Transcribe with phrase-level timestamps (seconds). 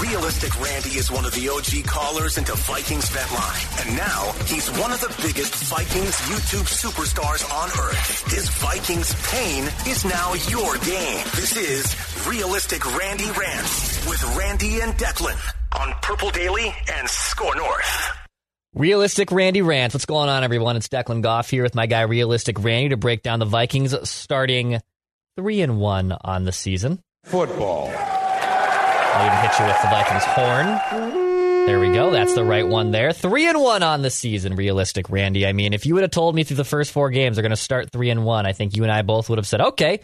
[0.00, 3.62] Realistic Randy is one of the OG callers into Vikings Vet Line.
[3.80, 8.30] And now he's one of the biggest Vikings YouTube superstars on earth.
[8.30, 11.24] His Vikings pain is now your game.
[11.34, 15.38] This is Realistic Randy Rants with Randy and Declan
[15.80, 18.10] on Purple Daily and Score North.
[18.74, 19.94] Realistic Randy Rants.
[19.94, 20.76] What's going on, everyone?
[20.76, 24.80] It's Declan Goff here with my guy Realistic Randy to break down the Vikings starting
[25.36, 27.00] three and one on the season.
[27.24, 27.90] Football.
[29.16, 31.66] I'll even hit you with the Vikings horn.
[31.66, 32.10] There we go.
[32.10, 33.12] That's the right one there.
[33.12, 34.56] Three and one on the season.
[34.56, 35.46] Realistic, Randy.
[35.46, 37.48] I mean, if you would have told me through the first four games they're going
[37.48, 40.00] to start three and one, I think you and I both would have said, "Okay,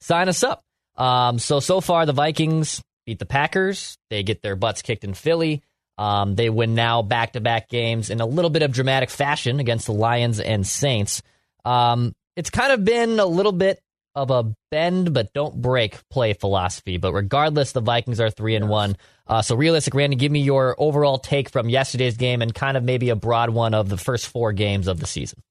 [0.00, 0.64] sign us up."
[0.96, 3.96] Um, so so far, the Vikings beat the Packers.
[4.10, 5.62] They get their butts kicked in Philly.
[5.96, 9.60] Um, they win now back to back games in a little bit of dramatic fashion
[9.60, 11.22] against the Lions and Saints.
[11.64, 13.78] Um, it's kind of been a little bit
[14.16, 16.98] of a bend but don't break play philosophy.
[16.98, 18.96] But regardless, the Vikings are three and one.
[19.26, 22.84] Uh, so realistic, Randy, give me your overall take from yesterday's game and kind of
[22.84, 25.42] maybe a broad one of the first four games of the season.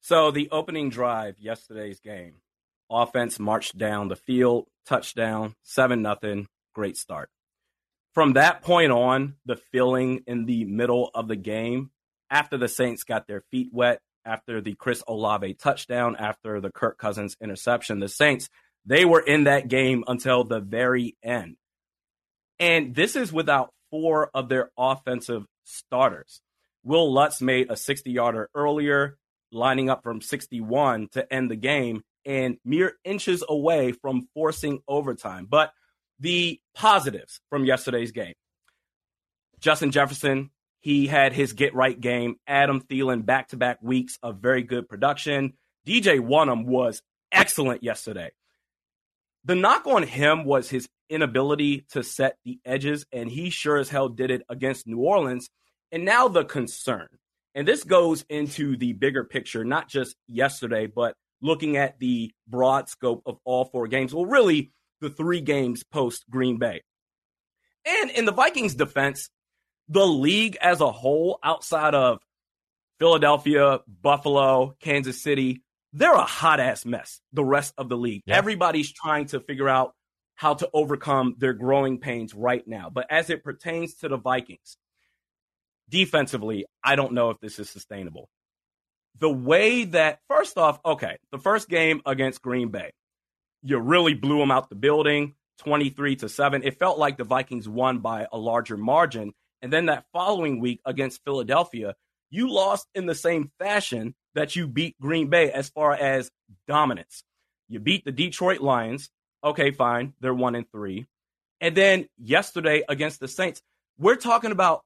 [0.00, 2.34] So the opening drive, yesterday's game,
[2.90, 7.30] offense marched down the field, touchdown, seven nothing, great start.
[8.12, 11.92] From that point on, the feeling in the middle of the game,
[12.28, 16.98] after the Saints got their feet wet, after the Chris Olave touchdown, after the Kirk
[16.98, 18.48] Cousins interception, the Saints,
[18.84, 21.56] they were in that game until the very end.
[22.58, 26.40] And this is without four of their offensive starters.
[26.84, 29.18] Wil Lutz made a 60 yarder earlier,
[29.52, 35.46] lining up from 61 to end the game and mere inches away from forcing overtime.
[35.48, 35.72] But
[36.18, 38.34] the positives from yesterday's game
[39.60, 40.50] Justin Jefferson
[40.82, 42.36] he had his get right game.
[42.46, 45.54] Adam Thielen, back to back weeks of very good production.
[45.86, 47.00] DJ Wonnum was
[47.30, 48.32] excellent yesterday.
[49.44, 53.88] The knock on him was his inability to set the edges, and he sure as
[53.88, 55.48] hell did it against New Orleans.
[55.92, 57.06] And now the concern,
[57.54, 62.88] and this goes into the bigger picture, not just yesterday, but looking at the broad
[62.88, 64.12] scope of all four games.
[64.12, 66.82] Well, really, the three games post Green Bay.
[67.84, 69.28] And in the Vikings' defense,
[69.92, 72.18] the league as a whole, outside of
[72.98, 77.20] Philadelphia, Buffalo, Kansas City, they're a hot ass mess.
[77.32, 78.22] The rest of the league.
[78.24, 78.36] Yeah.
[78.36, 79.92] Everybody's trying to figure out
[80.34, 82.90] how to overcome their growing pains right now.
[82.90, 84.78] But as it pertains to the Vikings,
[85.90, 88.30] defensively, I don't know if this is sustainable.
[89.20, 92.92] The way that, first off, okay, the first game against Green Bay,
[93.62, 96.62] you really blew them out the building 23 to 7.
[96.62, 99.32] It felt like the Vikings won by a larger margin.
[99.62, 101.94] And then that following week against Philadelphia,
[102.30, 106.30] you lost in the same fashion that you beat Green Bay as far as
[106.66, 107.22] dominance.
[107.68, 109.08] You beat the Detroit Lions.
[109.44, 110.14] Okay, fine.
[110.20, 111.06] They're one and three.
[111.60, 113.62] And then yesterday against the Saints,
[113.98, 114.82] we're talking about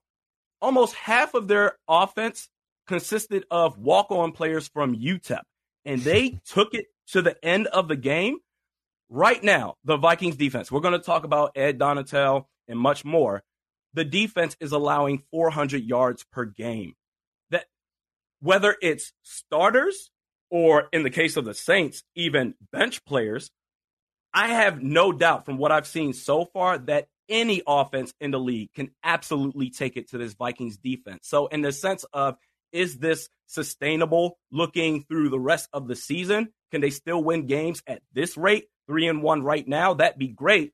[0.60, 2.48] almost half of their offense
[2.86, 5.40] consisted of walk on players from UTEP.
[5.84, 8.38] And they took it to the end of the game.
[9.08, 13.42] Right now, the Vikings defense, we're going to talk about Ed Donatell and much more
[13.96, 16.92] the defense is allowing 400 yards per game.
[17.50, 17.64] That
[18.40, 20.10] whether it's starters
[20.50, 23.50] or in the case of the Saints, even bench players,
[24.34, 28.38] I have no doubt from what I've seen so far that any offense in the
[28.38, 31.26] league can absolutely take it to this Vikings defense.
[31.26, 32.36] So, in the sense of,
[32.72, 36.50] is this sustainable looking through the rest of the season?
[36.70, 38.66] Can they still win games at this rate?
[38.86, 39.94] Three and one right now?
[39.94, 40.72] That'd be great.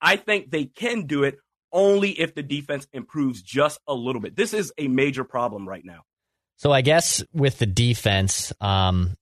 [0.00, 1.38] I think they can do it
[1.76, 4.34] only if the defense improves just a little bit.
[4.34, 6.02] This is a major problem right now.
[6.56, 9.14] So I guess with the defense, um,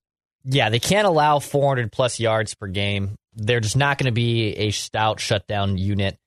[0.45, 4.55] yeah, they can't allow 400 plus yards per game they're just not going to be
[4.57, 6.19] a stout shutdown unit.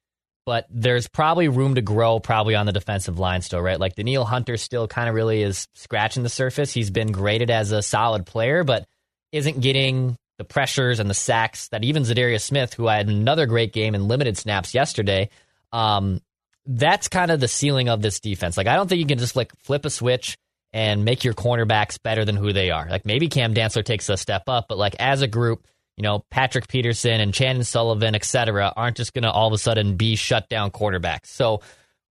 [0.46, 3.80] But there's probably room to grow, probably on the defensive line still, right?
[3.80, 6.72] Like Danielle Hunter still kind of really is scratching the surface.
[6.72, 8.88] He's been graded as a solid player, but
[9.34, 13.74] isn't getting the pressures and the sacks that even Za'Darius Smith, who had another great
[13.74, 15.30] game in limited snaps yesterday,
[15.72, 16.22] um,
[16.66, 18.58] that's kind of the ceiling of this defense.
[18.58, 20.38] Like I don't think you can just like flip a switch
[20.74, 22.88] and make your cornerbacks better than who they are.
[22.90, 25.66] Like maybe Cam Dantzler takes a step up, but like as a group,
[25.96, 29.54] you know, Patrick Peterson and Chandon Sullivan, et cetera, aren't just going to all of
[29.54, 31.28] a sudden be shut down quarterbacks.
[31.28, 31.62] So,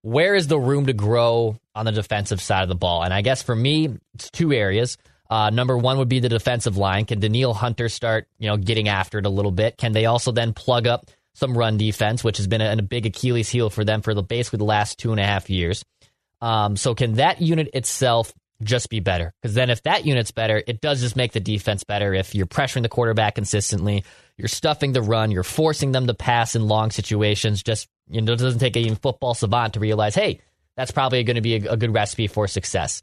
[0.01, 3.03] where is the room to grow on the defensive side of the ball?
[3.03, 4.97] And I guess for me, it's two areas.
[5.29, 7.05] Uh, number one would be the defensive line.
[7.05, 9.77] Can Danielle Hunter start, you know, getting after it a little bit?
[9.77, 13.05] Can they also then plug up some run defense, which has been a, a big
[13.05, 15.83] Achilles heel for them for the basically the last two and a half years?
[16.41, 19.33] Um, so can that unit itself just be better.
[19.41, 22.13] Because then if that unit's better, it does just make the defense better.
[22.13, 24.03] If you're pressuring the quarterback consistently,
[24.37, 27.63] you're stuffing the run, you're forcing them to pass in long situations.
[27.63, 30.41] Just you know, it doesn't take a football savant to realize, hey,
[30.75, 33.01] that's probably going to be a, a, good recipe for success.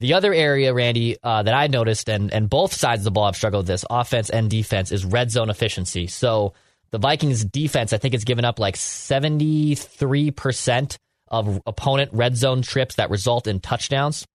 [0.00, 3.26] The other area, Randy, uh, that I noticed, and and both sides of the ball
[3.26, 6.06] have struggled with this, offense and defense, is red zone efficiency.
[6.06, 6.54] So
[6.92, 10.96] the Vikings defense, I think, has given up like 73%
[11.28, 14.26] of opponent red zone trips that result in touchdowns.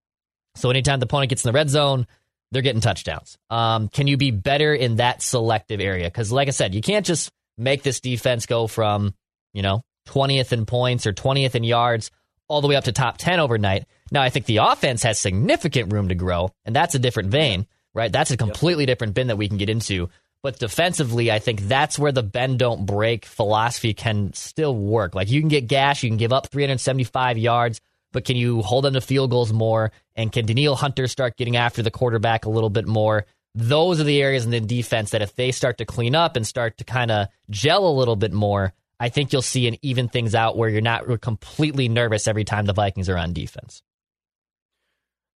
[0.56, 2.06] So anytime the opponent gets in the red zone,
[2.50, 3.38] they're getting touchdowns.
[3.50, 6.06] Um, can you be better in that selective area?
[6.06, 9.14] Because, like I said, you can't just make this defense go from,
[9.52, 12.10] you know, 20th in points or 20th in yards
[12.48, 13.84] all the way up to top 10 overnight.
[14.10, 17.66] Now, I think the offense has significant room to grow, and that's a different vein,
[17.94, 18.10] right?
[18.10, 18.88] That's a completely yep.
[18.88, 20.08] different bin that we can get into.
[20.42, 25.14] But defensively, I think that's where the bend don't break philosophy can still work.
[25.14, 27.80] Like you can get gash, you can give up 375 yards,
[28.12, 29.90] but can you hold them to field goals more?
[30.14, 33.26] And can Danielle Hunter start getting after the quarterback a little bit more?
[33.54, 36.46] Those are the areas in the defense that if they start to clean up and
[36.46, 40.08] start to kind of gel a little bit more, I think you'll see and even
[40.08, 43.82] things out where you're not completely nervous every time the Vikings are on defense.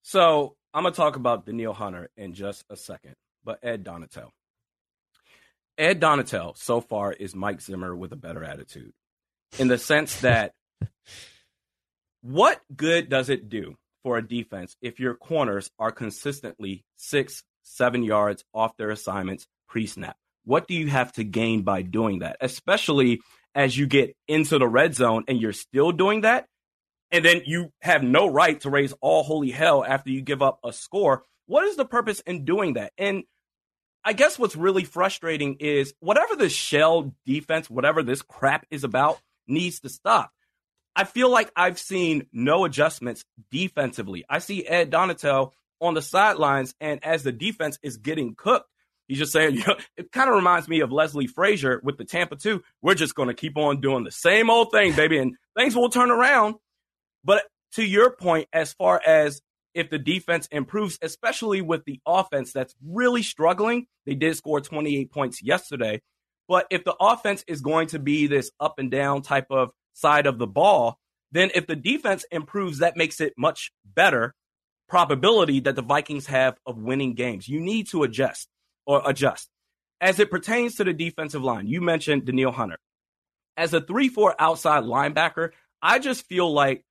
[0.02, 3.14] So I'm going to talk about Danielle Hunter in just a second,
[3.44, 4.30] but Ed Donatell.
[5.78, 8.92] Ed Donatell so far is Mike Zimmer with a better attitude
[9.58, 10.52] in the sense that
[12.22, 18.02] what good does it do for a defense if your corners are consistently six, seven
[18.02, 20.16] yards off their assignments pre snap?
[20.44, 22.38] What do you have to gain by doing that?
[22.40, 23.20] Especially
[23.54, 26.46] as you get into the red zone and you're still doing that.
[27.10, 30.58] And then you have no right to raise all holy hell after you give up
[30.64, 31.22] a score.
[31.46, 32.92] What is the purpose in doing that?
[32.98, 33.24] And
[34.08, 39.20] I guess what's really frustrating is whatever the shell defense, whatever this crap is about,
[39.46, 40.32] needs to stop.
[40.96, 44.24] I feel like I've seen no adjustments defensively.
[44.26, 48.70] I see Ed Donatell on the sidelines, and as the defense is getting cooked,
[49.08, 52.06] he's just saying, you know, it kind of reminds me of Leslie Frazier with the
[52.06, 52.62] Tampa 2.
[52.80, 55.90] We're just going to keep on doing the same old thing, baby, and things will
[55.90, 56.54] turn around.
[57.24, 59.42] But to your point, as far as
[59.78, 65.12] if the defense improves, especially with the offense that's really struggling, they did score 28
[65.12, 66.02] points yesterday.
[66.48, 70.26] But if the offense is going to be this up and down type of side
[70.26, 70.98] of the ball,
[71.30, 74.34] then if the defense improves, that makes it much better
[74.88, 77.46] probability that the Vikings have of winning games.
[77.46, 78.48] You need to adjust
[78.84, 79.48] or adjust.
[80.00, 82.78] As it pertains to the defensive line, you mentioned Danielle Hunter.
[83.56, 85.50] As a 3 4 outside linebacker,
[85.80, 86.82] I just feel like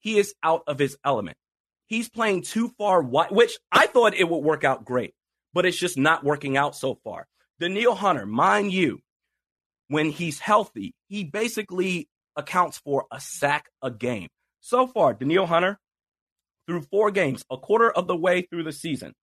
[0.00, 1.36] he is out of his element.
[1.86, 5.14] He's playing too far wide, which I thought it would work out great,
[5.52, 7.26] but it's just not working out so far.
[7.60, 9.00] Danielle Hunter, mind you,
[9.88, 14.28] when he's healthy, he basically accounts for a sack a game.
[14.60, 15.78] So far, Danielle Hunter,
[16.66, 19.14] through four games, a quarter of the way through the season,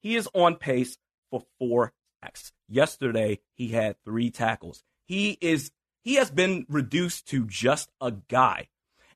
[0.00, 0.98] he is on pace
[1.30, 2.52] for four sacks.
[2.68, 4.84] Yesterday, he had three tackles.
[5.06, 5.70] He is
[6.02, 8.68] he has been reduced to just a guy.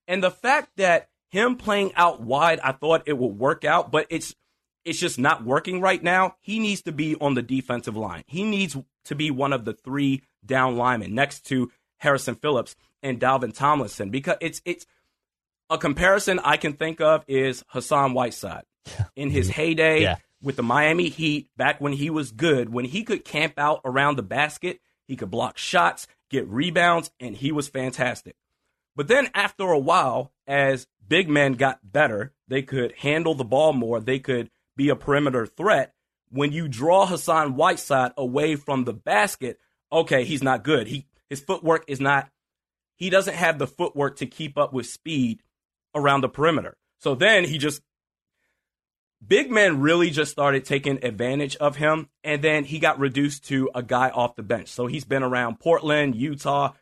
[0.09, 4.07] And the fact that him playing out wide, I thought it would work out, but
[4.11, 4.35] it's
[4.85, 6.37] it's just not working right now.
[6.41, 8.25] He needs to be on the defensive line.
[8.27, 13.21] He needs to be one of the three down linemen next to Harrison Phillips and
[13.21, 14.87] Dalvin Tomlinson because it's it's
[15.69, 18.65] a comparison I can think of is Hassan Whiteside
[19.15, 20.17] in his heyday yeah.
[20.43, 24.17] with the Miami Heat back when he was good, when he could camp out around
[24.17, 28.35] the basket, he could block shots, get rebounds, and he was fantastic.
[28.97, 33.73] But then after a while, as big men got better, they could handle the ball
[33.73, 35.95] more, they could be a perimeter threat.
[36.31, 39.59] When you draw Hassan Whiteside away from the basket,
[39.91, 40.87] okay, he's not good.
[40.87, 42.29] He his footwork is not,
[42.97, 45.43] he doesn't have the footwork to keep up with speed
[45.95, 46.77] around the perimeter.
[46.99, 47.81] So then he just
[49.27, 53.71] big men really just started taking advantage of him, and then he got reduced to
[53.75, 54.69] a guy off the bench.
[54.69, 56.73] So he's been around Portland, Utah.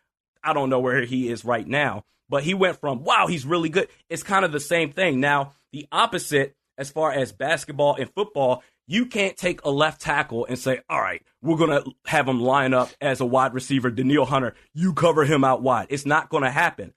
[0.49, 3.69] I don't know where he is right now, but he went from, wow, he's really
[3.69, 3.89] good.
[4.09, 5.21] It's kind of the same thing.
[5.21, 10.47] Now, the opposite as far as basketball and football, you can't take a left tackle
[10.47, 13.91] and say, all right, we're going to have him line up as a wide receiver,
[13.91, 14.55] Danielle Hunter.
[14.73, 15.89] You cover him out wide.
[15.91, 16.95] It's not going to happen.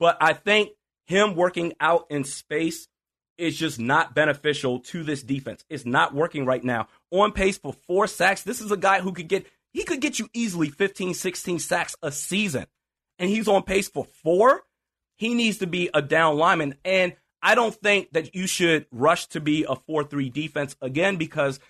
[0.00, 0.70] But I think
[1.06, 2.88] him working out in space
[3.36, 5.64] is just not beneficial to this defense.
[5.68, 6.88] It's not working right now.
[7.10, 8.42] On pace for four sacks.
[8.42, 11.96] This is a guy who could get, he could get you easily 15, 16 sacks
[12.02, 12.66] a season.
[13.18, 14.62] And he's on pace for four.
[15.16, 16.74] He needs to be a down lineman.
[16.84, 21.16] And I don't think that you should rush to be a 4 3 defense again
[21.16, 21.60] because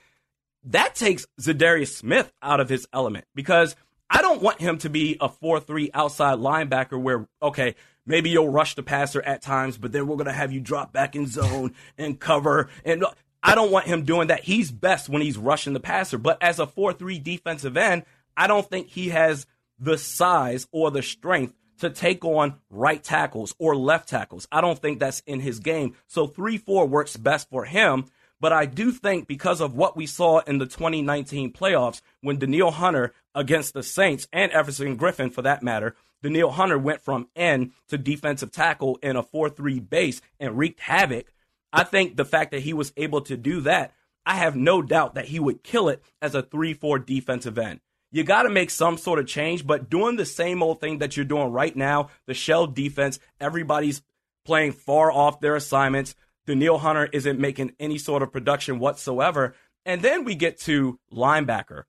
[0.64, 3.26] that takes Za'Darius Smith out of his element.
[3.34, 3.76] Because
[4.08, 7.74] I don't want him to be a 4 3 outside linebacker where, okay,
[8.06, 10.92] maybe you'll rush the passer at times, but then we're going to have you drop
[10.92, 12.68] back in zone and cover.
[12.84, 13.04] And
[13.42, 14.44] I don't want him doing that.
[14.44, 16.18] He's best when he's rushing the passer.
[16.18, 18.04] But as a 4 3 defensive end,
[18.36, 19.46] I don't think he has
[19.78, 24.48] the size or the strength to take on right tackles or left tackles.
[24.50, 25.94] I don't think that's in his game.
[26.06, 28.06] So 3 4 works best for him.
[28.38, 32.70] But I do think because of what we saw in the 2019 playoffs when Danielle
[32.70, 37.72] Hunter against the Saints and Everson Griffen for that matter, Danielle Hunter went from end
[37.88, 41.32] to defensive tackle in a 4 3 base and wreaked havoc.
[41.72, 43.92] I think the fact that he was able to do that,
[44.24, 47.80] I have no doubt that he would kill it as a 3 4 defensive end.
[48.12, 51.16] You got to make some sort of change, but doing the same old thing that
[51.16, 54.02] you're doing right now, the shell defense, everybody's
[54.44, 56.14] playing far off their assignments.
[56.46, 59.54] Danielle Hunter isn't making any sort of production whatsoever.
[59.84, 61.82] And then we get to linebacker.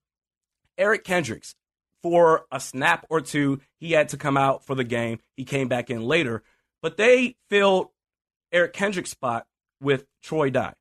[0.78, 1.56] Eric Kendricks,
[2.04, 5.20] for a snap or two, he had to come out for the game.
[5.36, 6.44] He came back in later,
[6.82, 7.90] but they filled
[8.52, 9.46] Eric Kendricks' spot
[9.82, 10.74] with Troy Dye.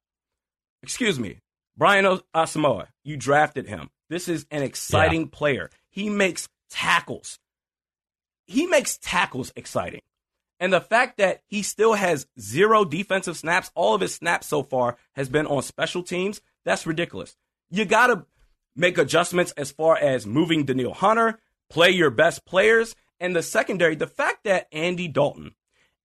[0.82, 1.40] Excuse me,
[1.76, 3.90] Brian Asamoah, you drafted him.
[4.08, 5.28] This is an exciting yeah.
[5.32, 5.70] player.
[5.90, 7.38] He makes tackles.
[8.46, 10.02] He makes tackles exciting.
[10.58, 14.62] And the fact that he still has zero defensive snaps, all of his snaps so
[14.62, 17.36] far has been on special teams, that's ridiculous.
[17.70, 18.26] You got to
[18.74, 23.96] make adjustments as far as moving Danielle Hunter, play your best players, and the secondary.
[23.96, 25.54] The fact that Andy Dalton,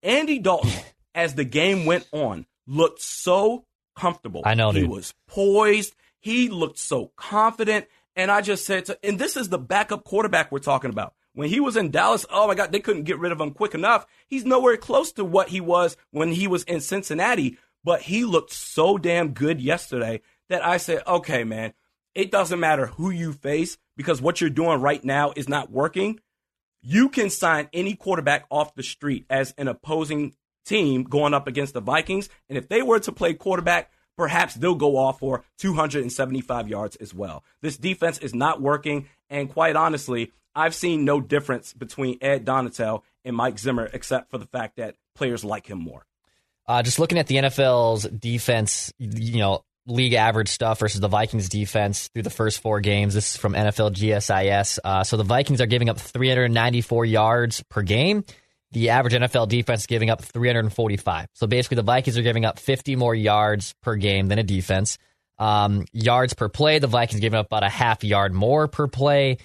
[0.02, 0.70] Andy Dalton,
[1.14, 3.64] as the game went on, looked so
[3.96, 4.42] comfortable.
[4.44, 4.90] I know, he dude.
[4.90, 5.94] was poised.
[6.20, 7.86] He looked so confident.
[8.16, 11.14] And I just said to, and this is the backup quarterback we're talking about.
[11.34, 13.74] When he was in Dallas, oh my God, they couldn't get rid of him quick
[13.74, 14.06] enough.
[14.26, 18.52] He's nowhere close to what he was when he was in Cincinnati, but he looked
[18.52, 21.74] so damn good yesterday that I said, okay, man,
[22.12, 26.18] it doesn't matter who you face because what you're doing right now is not working.
[26.82, 30.34] You can sign any quarterback off the street as an opposing
[30.66, 32.28] team going up against the Vikings.
[32.48, 37.14] And if they were to play quarterback, perhaps they'll go off for 275 yards as
[37.14, 37.44] well.
[37.62, 39.08] This defense is not working.
[39.30, 44.38] And quite honestly, I've seen no difference between Ed Donatell and Mike Zimmer, except for
[44.38, 46.04] the fact that players like him more.
[46.66, 51.48] Uh, just looking at the NFL's defense, you know, league average stuff versus the Vikings
[51.48, 53.14] defense through the first four games.
[53.14, 54.78] This is from NFL GSIS.
[54.84, 58.24] Uh, so the Vikings are giving up 394 yards per game.
[58.72, 61.28] The average NFL defense giving up 345.
[61.34, 64.98] So basically, the Vikings are giving up 50 more yards per game than a defense.
[65.38, 69.38] Um, yards per play, the Vikings giving up about a half yard more per play.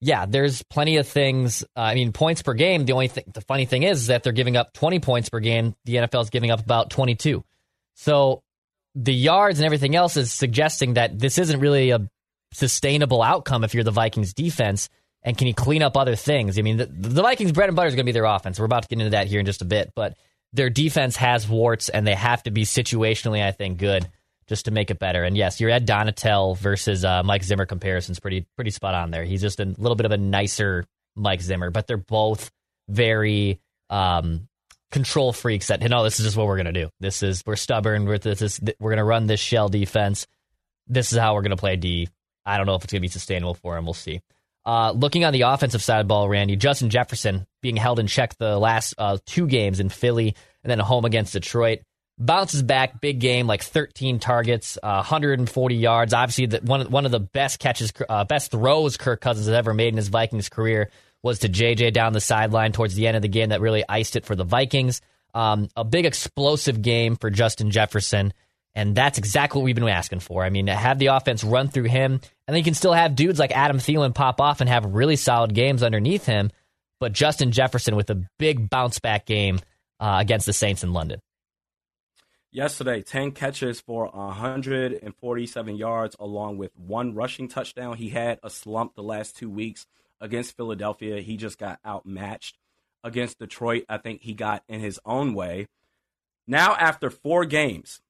[0.00, 1.62] Yeah, there's plenty of things.
[1.76, 2.86] Uh, I mean, points per game.
[2.86, 5.40] The only thing, the funny thing is, is that they're giving up 20 points per
[5.40, 5.74] game.
[5.84, 7.44] The NFL is giving up about 22.
[7.96, 8.42] So
[8.94, 12.08] the yards and everything else is suggesting that this isn't really a
[12.52, 14.88] sustainable outcome if you're the Vikings defense.
[15.22, 16.58] And can you clean up other things?
[16.58, 18.58] I mean, the, the Vikings' bread and butter is going to be their offense.
[18.58, 20.16] We're about to get into that here in just a bit, but
[20.52, 24.08] their defense has warts, and they have to be situationally, I think, good
[24.48, 25.22] just to make it better.
[25.22, 29.12] And yes, your Ed Donatell versus uh, Mike Zimmer comparison is pretty pretty spot on
[29.12, 29.24] there.
[29.24, 30.84] He's just a little bit of a nicer
[31.14, 32.50] Mike Zimmer, but they're both
[32.88, 33.60] very
[33.90, 34.48] um,
[34.90, 36.90] control freaks that no, this is just what we're gonna do.
[36.98, 38.06] This is we're stubborn.
[38.06, 40.26] We're this is we're gonna run this shell defense.
[40.88, 42.08] This is how we're gonna play D.
[42.44, 43.84] I don't know if it's gonna be sustainable for him.
[43.84, 44.20] We'll see.
[44.70, 48.38] Uh, looking on the offensive side of ball, Randy Justin Jefferson being held in check
[48.38, 51.80] the last uh, two games in Philly and then a home against Detroit.
[52.18, 56.14] Bounces back, big game, like 13 targets, uh, 140 yards.
[56.14, 59.74] Obviously, the, one one of the best catches, uh, best throws Kirk Cousins has ever
[59.74, 60.88] made in his Vikings career
[61.20, 64.14] was to JJ down the sideline towards the end of the game that really iced
[64.14, 65.00] it for the Vikings.
[65.34, 68.32] Um, a big explosive game for Justin Jefferson.
[68.80, 70.42] And that's exactly what we've been asking for.
[70.42, 73.38] I mean, have the offense run through him, and then you can still have dudes
[73.38, 76.50] like Adam Thielen pop off and have really solid games underneath him.
[76.98, 79.60] But Justin Jefferson with a big bounce back game
[80.00, 81.20] uh, against the Saints in London.
[82.52, 87.98] Yesterday, 10 catches for 147 yards, along with one rushing touchdown.
[87.98, 89.84] He had a slump the last two weeks
[90.22, 91.20] against Philadelphia.
[91.20, 92.56] He just got outmatched.
[93.04, 95.66] Against Detroit, I think he got in his own way.
[96.46, 98.00] Now, after four games,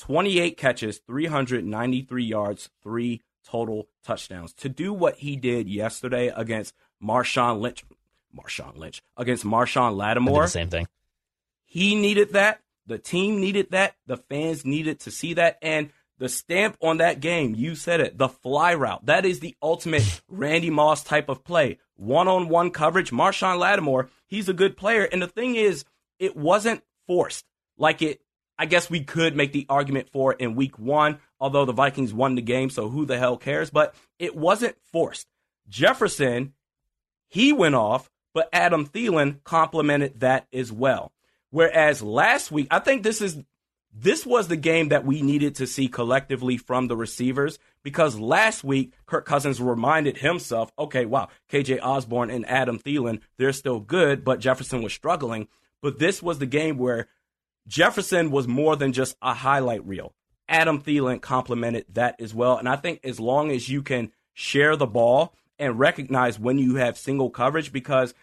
[0.00, 4.52] 28 catches, 393 yards, three total touchdowns.
[4.54, 7.84] To do what he did yesterday against Marshawn Lynch,
[8.36, 10.46] Marshawn Lynch, against Marshon Lattimore.
[10.48, 10.88] same thing.
[11.64, 12.60] He needed that.
[12.86, 13.94] The team needed that.
[14.06, 15.58] The fans needed to see that.
[15.60, 19.06] And the stamp on that game, you said it, the fly route.
[19.06, 21.78] That is the ultimate Randy Moss type of play.
[21.96, 23.10] One on one coverage.
[23.10, 25.04] Marshon Lattimore, he's a good player.
[25.04, 25.84] And the thing is,
[26.18, 27.44] it wasn't forced
[27.76, 28.20] like it
[28.60, 32.34] I guess we could make the argument for in week one, although the Vikings won
[32.34, 33.70] the game, so who the hell cares?
[33.70, 35.26] But it wasn't forced.
[35.66, 36.52] Jefferson,
[37.26, 41.10] he went off, but Adam Thielen complimented that as well.
[41.48, 43.38] Whereas last week, I think this is
[43.94, 48.62] this was the game that we needed to see collectively from the receivers because last
[48.62, 54.22] week Kirk Cousins reminded himself, okay, wow, KJ Osborn and Adam Thielen, they're still good,
[54.22, 55.48] but Jefferson was struggling.
[55.80, 57.08] But this was the game where
[57.66, 60.12] Jefferson was more than just a highlight reel.
[60.48, 62.58] Adam Thielen complemented that as well.
[62.58, 66.76] And I think as long as you can share the ball and recognize when you
[66.76, 68.14] have single coverage, because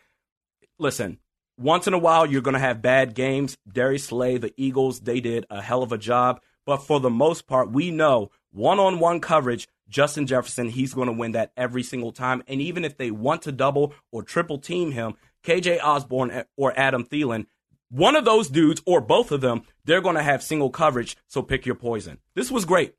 [0.77, 1.19] listen,
[1.57, 3.57] once in a while you're going to have bad games.
[3.71, 6.41] Darius Slay, the Eagles, they did a hell of a job.
[6.65, 11.07] But for the most part, we know one on one coverage, Justin Jefferson, he's going
[11.07, 12.43] to win that every single time.
[12.47, 15.13] And even if they want to double or triple team him,
[15.45, 17.45] KJ Osborn or Adam Thielen,
[17.89, 21.15] one of those dudes or both of them, they're going to have single coverage.
[21.27, 22.17] So pick your poison.
[22.35, 22.95] This was great.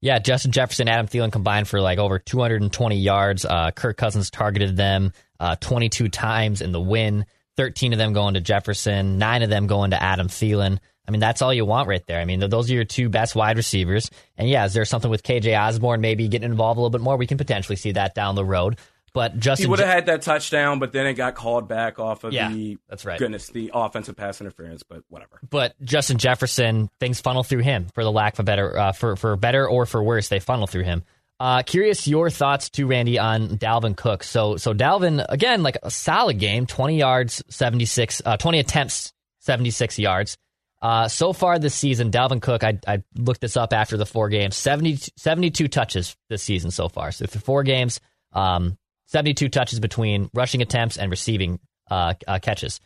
[0.00, 3.44] Yeah, Justin Jefferson, Adam Thielen combined for like over 220 yards.
[3.44, 7.26] Uh, Kirk Cousins targeted them uh, 22 times in the win.
[7.56, 10.78] 13 of them going to Jefferson, nine of them going to Adam Thielen.
[11.08, 12.20] I mean, that's all you want right there.
[12.20, 14.10] I mean, those are your two best wide receivers.
[14.36, 17.16] And yeah, is there something with KJ Osborn maybe getting involved a little bit more?
[17.16, 18.78] We can potentially see that down the road.
[19.16, 22.22] But Justin, he would have had that touchdown, but then it got called back off
[22.22, 23.18] of yeah, the that's right.
[23.18, 25.40] Goodness, the offensive pass interference, but whatever.
[25.48, 29.16] But Justin Jefferson, things funnel through him for the lack of a better, uh, for
[29.16, 31.02] for better or for worse, they funnel through him.
[31.40, 34.22] Uh, curious your thoughts too, Randy, on Dalvin Cook.
[34.22, 39.14] So so Dalvin again, like a solid game, twenty yards, seventy six, uh, twenty attempts,
[39.38, 40.36] seventy six yards.
[40.82, 44.28] Uh, so far this season, Dalvin Cook, I, I looked this up after the four
[44.28, 47.12] games, 70, 72 touches this season so far.
[47.12, 47.98] So for four games,
[48.34, 52.80] um, 72 touches between rushing attempts and receiving uh, uh, catches.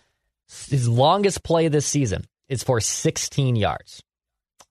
[0.69, 4.03] His longest play this season is for 16 yards.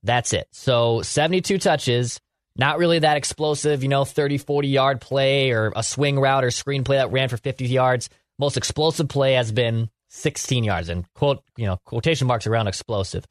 [0.03, 0.47] That's it.
[0.51, 2.19] So 72 touches,
[2.55, 6.51] not really that explosive, you know, 30, 40 yard play or a swing route or
[6.51, 8.09] screen play that ran for 50 yards.
[8.37, 13.25] Most explosive play has been 16 yards and quote, you know, quotation marks around explosive.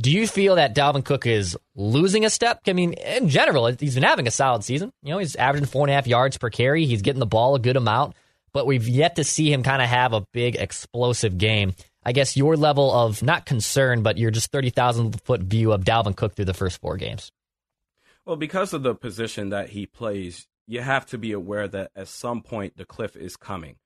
[0.00, 2.60] Do you feel that Dalvin Cook is losing a step?
[2.66, 4.92] I mean, in general, he's been having a solid season.
[5.02, 6.86] You know, he's averaging four and a half yards per carry.
[6.86, 8.14] He's getting the ball a good amount,
[8.54, 11.74] but we've yet to see him kind of have a big explosive game.
[12.02, 16.16] I guess your level of not concern, but your just 30,000 foot view of Dalvin
[16.16, 17.30] Cook through the first four games.
[18.24, 22.08] Well, because of the position that he plays, you have to be aware that at
[22.08, 23.76] some point the cliff is coming,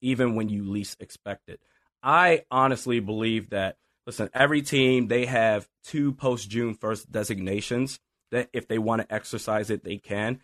[0.00, 1.60] even when you least expect it.
[2.00, 8.48] I honestly believe that listen, every team they have two post June first designations that
[8.52, 10.40] if they want to exercise it, they can.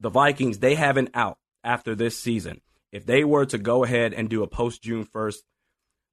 [0.00, 2.60] The Vikings they have an out after this season.
[2.92, 5.42] If they were to go ahead and do a post June first,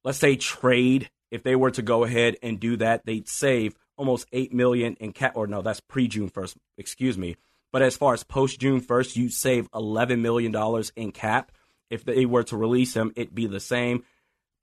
[0.03, 4.27] let's say trade, if they were to go ahead and do that, they'd save almost
[4.31, 5.33] eight million in cap.
[5.35, 6.57] Or no, that's pre June first.
[6.77, 7.37] Excuse me.
[7.71, 11.51] But as far as post June first, you'd save eleven million dollars in cap.
[11.89, 14.03] If they were to release him, it'd be the same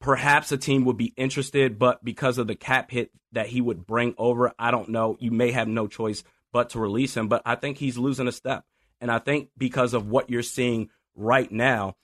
[0.00, 3.86] perhaps a team would be interested, but because of the cap hit that he would
[3.86, 5.16] bring over, I don't know.
[5.20, 8.32] You may have no choice but to release him, but I think he's losing a
[8.32, 8.64] step.
[9.00, 11.96] And I think because of what you're seeing right now,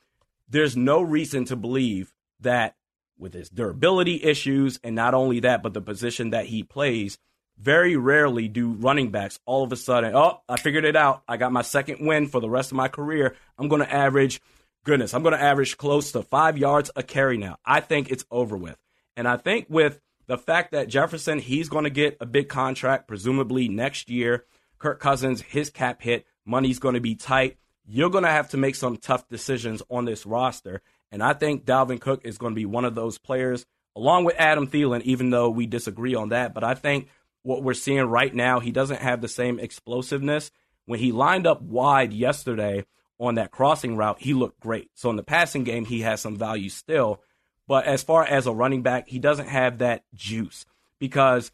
[0.49, 2.77] there's no reason to believe that
[3.19, 7.19] with his durability issues and not only that, but the position that he plays,
[7.59, 11.23] very rarely do running backs all of a sudden, oh, I figured it out.
[11.27, 13.35] I got my second win for the rest of my career.
[13.59, 14.41] I'm going to average
[14.87, 17.59] goodness, I'm going to average close to five yards a carry now.
[17.67, 18.79] I think it's over with.
[19.17, 23.09] And I think with the fact that Jefferson, he's going to get a big contract,
[23.09, 24.45] presumably next year.
[24.79, 27.59] Kirk Cousins, his cap hit, money's going to be tight.
[27.85, 30.83] You're going to have to make some tough decisions on this roster.
[31.11, 34.37] And I think Dalvin Cook is going to be one of those players, along with
[34.39, 36.55] Adam Thielen, even though we disagree on that.
[36.55, 37.09] But I think
[37.43, 40.51] what we're seeing right now, he doesn't have the same explosiveness.
[40.85, 42.85] When he lined up wide yesterday,
[43.19, 44.91] on that crossing route, he looked great.
[44.95, 47.23] So in the passing game, he has some value still.
[47.69, 50.67] But as far as a running back, he doesn't have that juice
[50.99, 51.51] because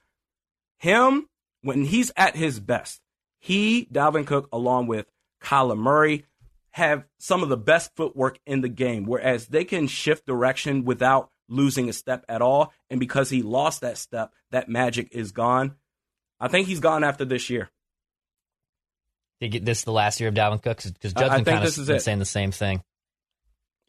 [0.78, 1.28] him,
[1.62, 3.00] when he's at his best,
[3.38, 5.06] he, Dalvin Cook, along with
[5.42, 6.26] Kyler Murray,
[6.70, 11.30] have some of the best footwork in the game, whereas they can shift direction without
[11.48, 12.72] losing a step at all.
[12.90, 15.76] And because he lost that step, that magic is gone.
[16.40, 17.70] I think he's gone after this year.
[19.48, 22.52] This the last year of Dalvin Cook because Judgment kind of been saying the same
[22.52, 22.82] thing.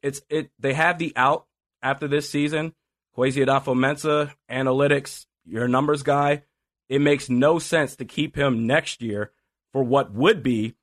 [0.01, 0.49] It's it.
[0.59, 1.45] They have the out
[1.81, 2.73] after this season.
[3.15, 6.43] Kwesi Adofo-Mensah, analytics, your numbers guy.
[6.89, 9.31] It makes no sense to keep him next year
[9.71, 10.75] for what would be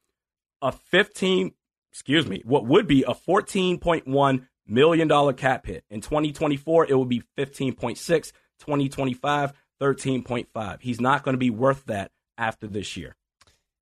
[0.62, 1.52] a 15,
[1.92, 5.84] excuse me, what would be a 14.1 million dollar cap hit.
[5.90, 10.80] In 2024, it will be 15.6, 2025, 13.5.
[10.80, 13.16] He's not going to be worth that after this year.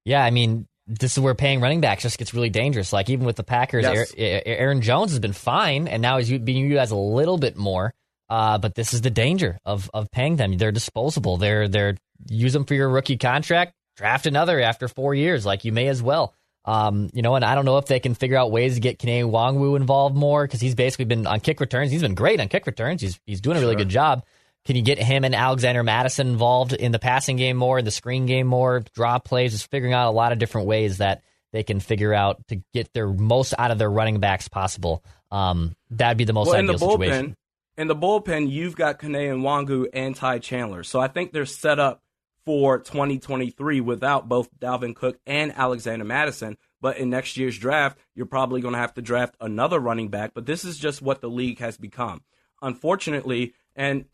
[0.04, 2.92] Yeah, I mean, this is where paying running backs just gets really dangerous.
[2.92, 4.12] Like even with the Packers, yes.
[4.16, 7.92] Aaron Jones has been fine, and now he's being utilized a little bit more.
[8.30, 10.56] Uh, but this is the danger of of paying them.
[10.56, 11.36] They're disposable.
[11.36, 11.96] They're they're
[12.28, 13.74] use them for your rookie contract.
[13.96, 15.44] Draft another after four years.
[15.44, 16.34] Like you may as well.
[16.64, 18.98] Um, you know, and I don't know if they can figure out ways to get
[18.98, 21.90] Kene Nwangwu involved more because he's basically been on kick returns.
[21.90, 23.00] He's been great on kick returns.
[23.00, 23.78] He's he's doing a really sure.
[23.78, 24.24] good job.
[24.68, 27.90] Can you get him and Alexander Mattison involved in the passing game more, in the
[27.90, 31.22] screen game more, draw plays, just figuring out a lot of different ways that
[31.54, 35.02] they can figure out to get their most out of their running backs possible.
[35.30, 37.36] Um, that'd be the most well, ideal in the bullpen, situation.
[37.78, 40.82] In the bullpen, you've got Kene Nwangwu and Ty Chandler.
[40.82, 42.02] So I think they're set up
[42.44, 46.58] for 2023 without both Dalvin Cook and Alexander Mattison.
[46.82, 50.32] But in next year's draft, you're probably going to have to draft another running back.
[50.34, 52.20] But this is just what the league has become.
[52.60, 54.04] Unfortunately, and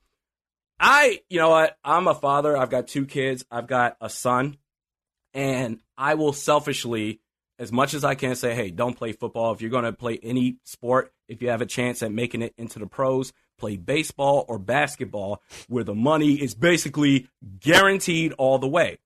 [0.79, 1.77] I, you know what?
[1.85, 2.57] I'm a father.
[2.57, 3.45] I've got two kids.
[3.51, 4.59] I've got a son.
[5.33, 7.21] And I will selfishly,
[7.59, 9.53] as much as I can, say, hey, don't play football.
[9.53, 12.55] If you're going to play any sport, if you have a chance at making it
[12.57, 17.29] into the pros, play baseball or basketball, where the money is basically
[17.61, 18.99] guaranteed all the way.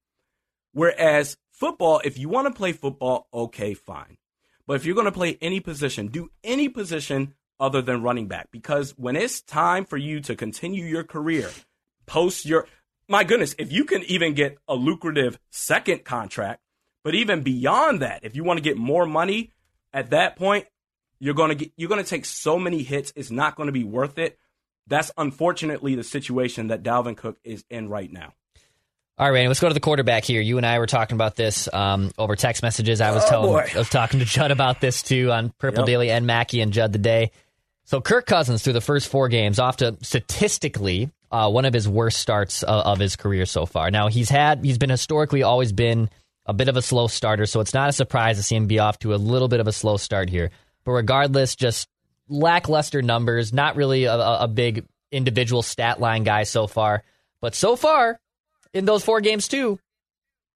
[0.72, 4.18] Whereas football, if you want to play football, okay, fine.
[4.66, 8.48] But if you're going to play any position, do any position other than running back.
[8.50, 11.50] Because when it's time for you to continue your career,
[12.06, 12.66] post your,
[13.08, 16.60] my goodness, if you can even get a lucrative second contract,
[17.04, 19.52] but even beyond that, if you want to get more money
[19.92, 20.66] at that point,
[21.18, 23.12] you're going to get, you're going to take so many hits.
[23.16, 24.38] It's not going to be worth it.
[24.86, 28.32] That's unfortunately the situation that Dalvin Cook is in right now.
[29.18, 30.40] All right, Randy, let's go to the quarterback here.
[30.40, 33.00] You and I were talking about this um, over text messages.
[33.00, 33.70] I was oh, telling.
[33.74, 35.86] I was talking to Judd about this too on Purple yep.
[35.86, 37.32] Daily and Mackey and Judd today.
[37.88, 41.88] So Kirk Cousins through the first four games, off to statistically uh, one of his
[41.88, 43.90] worst starts of, of his career so far.
[43.90, 46.10] Now he's had he's been historically always been
[46.44, 48.78] a bit of a slow starter, so it's not a surprise to see him be
[48.78, 50.50] off to a little bit of a slow start here.
[50.84, 51.88] But regardless, just
[52.28, 57.02] lackluster numbers, not really a, a big individual stat line guy so far.
[57.40, 58.20] But so far
[58.74, 59.78] in those four games too,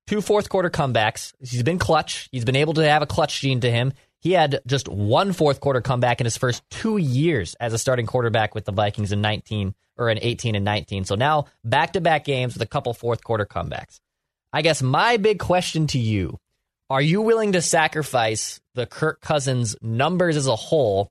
[0.07, 1.33] two fourth quarter comebacks.
[1.41, 2.29] He's been clutch.
[2.31, 3.95] He's been able to have a clutch gene to him.
[4.23, 8.07] He had just one fourth quarter comeback in his first two years as a starting
[8.07, 11.05] quarterback with the Vikings in 19 or in 18 and 19.
[11.05, 13.99] So now back to back games with a couple fourth quarter comebacks.
[14.53, 16.39] I guess my big question to you
[16.89, 21.11] are you willing to sacrifice the Kirk Cousins numbers as a whole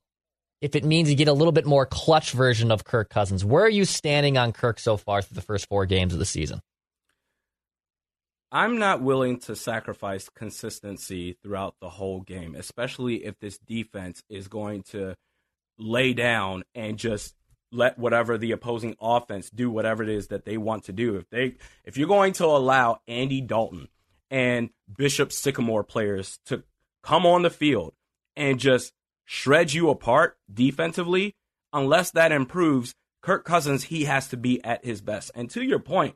[0.61, 3.43] if it means you get a little bit more clutch version of Kirk Cousins?
[3.43, 6.25] Where are you standing on Kirk so far through the first four games of the
[6.25, 6.61] season?
[8.51, 14.49] I'm not willing to sacrifice consistency throughout the whole game, especially if this defense is
[14.49, 15.15] going to
[15.77, 17.35] lay down and just
[17.71, 21.15] let whatever the opposing offense do whatever it is that they want to do.
[21.15, 23.87] If they if you're going to allow Andy Dalton
[24.29, 26.63] and Bishop Sycamore players to
[27.01, 27.93] come on the field
[28.35, 28.91] and just
[29.23, 31.35] shred you apart defensively,
[31.71, 35.31] unless that improves, Kirk Cousins he has to be at his best.
[35.33, 36.15] And to your point,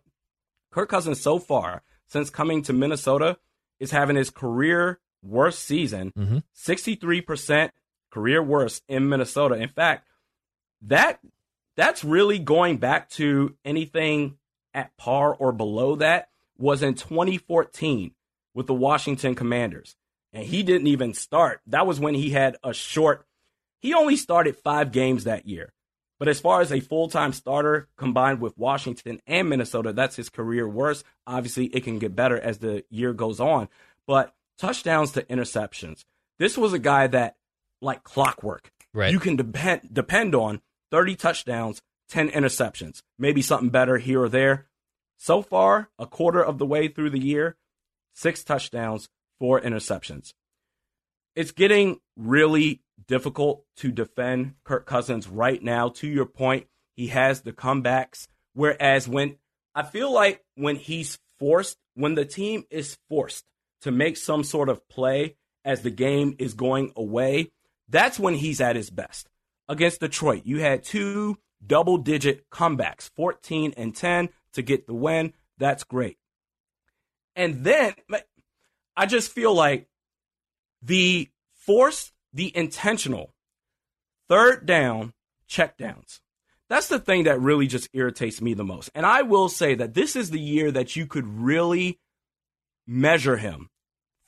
[0.72, 3.38] Kirk Cousins so far since coming to Minnesota
[3.80, 6.38] is having his career worst season, mm-hmm.
[6.56, 7.72] 63%
[8.12, 9.56] career worst in Minnesota.
[9.56, 10.08] In fact,
[10.84, 11.20] that
[11.76, 14.38] that's really going back to anything
[14.74, 18.12] at par or below that was in 2014
[18.54, 19.96] with the Washington Commanders.
[20.32, 21.62] And he didn't even start.
[21.68, 23.26] That was when he had a short
[23.86, 25.72] he only started 5 games that year.
[26.18, 30.30] But as far as a full time starter combined with Washington and Minnesota, that's his
[30.30, 31.04] career worst.
[31.28, 33.68] Obviously, it can get better as the year goes on.
[34.08, 36.06] But touchdowns to interceptions.
[36.40, 37.36] This was a guy that,
[37.82, 39.12] like clockwork, right.
[39.12, 44.68] you can depend depend on 30 touchdowns, 10 interceptions, maybe something better here or there.
[45.18, 47.58] So far, a quarter of the way through the year,
[48.14, 50.34] six touchdowns, four interceptions.
[51.36, 55.90] It's getting really difficult to defend Kirk Cousins right now.
[55.90, 58.28] To your point, he has the comebacks.
[58.54, 59.38] Whereas when
[59.74, 63.46] I feel like when he's forced, when the team is forced
[63.82, 67.52] to make some sort of play as the game is going away,
[67.90, 69.28] that's when he's at his best.
[69.68, 75.34] Against Detroit, you had two double digit comebacks, 14 and 10 to get the win.
[75.58, 76.18] That's great.
[77.36, 77.94] And then
[78.96, 79.88] I just feel like
[80.82, 83.34] the force, the intentional
[84.28, 85.14] third down
[85.50, 86.20] checkdowns.
[86.70, 88.90] That's the thing that really just irritates me the most.
[88.94, 92.00] And I will say that this is the year that you could really
[92.86, 93.70] measure him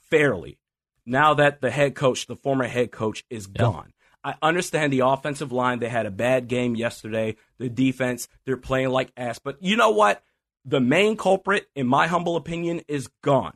[0.10, 0.58] fairly
[1.06, 3.94] now that the head coach, the former head coach, is gone.
[4.24, 5.80] I understand the offensive line.
[5.80, 7.36] They had a bad game yesterday.
[7.58, 9.40] The defense, they're playing like ass.
[9.40, 10.24] But you know what?
[10.66, 13.56] The main culprit, in my humble opinion, is gone.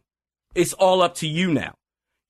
[0.56, 1.76] It's all up to you now.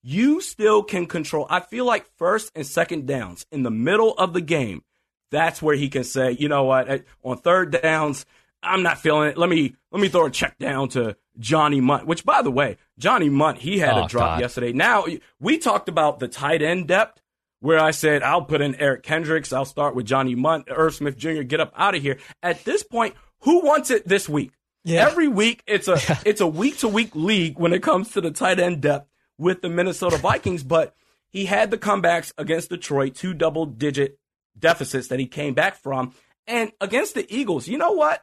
[0.02, 1.46] You still can control.
[1.48, 4.82] I feel like first and second downs in the middle of the game,
[5.30, 8.26] that's where he can say, you know what, on third downs,
[8.62, 9.38] I'm not feeling it.
[9.38, 12.76] Let me let me throw a check down to Johnny Mundt, Which, by the way,
[12.98, 14.40] Johnny Mundt, he had oh, a drop God.
[14.40, 14.72] yesterday.
[14.72, 15.06] Now
[15.40, 17.20] we talked about the tight end depth,
[17.60, 19.52] where I said I'll put in Eric Kendricks.
[19.52, 21.42] I'll start with Johnny Mundt, Irv Smith Jr.
[21.42, 22.18] Get up out of here.
[22.42, 24.52] At this point, who wants it this week?
[24.84, 25.06] Yeah.
[25.06, 28.30] Every week, it's a it's a week to week league when it comes to the
[28.30, 30.62] tight end depth with the Minnesota Vikings.
[30.62, 30.94] But
[31.30, 34.18] he had the comebacks against Detroit, two double digit
[34.58, 36.14] deficits that he came back from,
[36.46, 37.68] and against the Eagles.
[37.68, 38.22] You know what?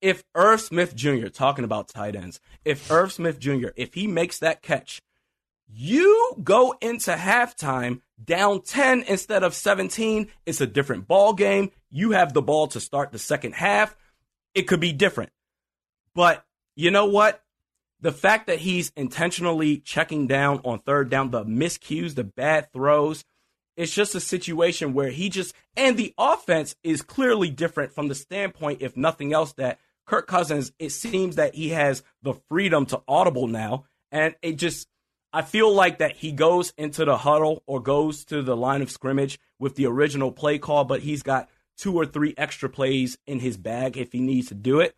[0.00, 4.38] if Irv Smith Jr., talking about tight ends, if Irv Smith Jr., if he makes
[4.38, 5.02] that catch,
[5.70, 10.28] you go into halftime down 10 instead of 17.
[10.46, 11.70] It's a different ball game.
[11.90, 13.94] You have the ball to start the second half.
[14.54, 15.30] It could be different.
[16.14, 16.44] But
[16.74, 17.42] you know what?
[18.00, 23.24] The fact that he's intentionally checking down on third down, the miscues, the bad throws,
[23.76, 28.14] it's just a situation where he just, and the offense is clearly different from the
[28.14, 33.02] standpoint, if nothing else, that Kirk Cousins, it seems that he has the freedom to
[33.06, 33.84] audible now.
[34.10, 34.88] And it just,
[35.32, 38.90] I feel like that he goes into the huddle or goes to the line of
[38.90, 43.38] scrimmage with the original play call, but he's got two or three extra plays in
[43.38, 44.96] his bag if he needs to do it.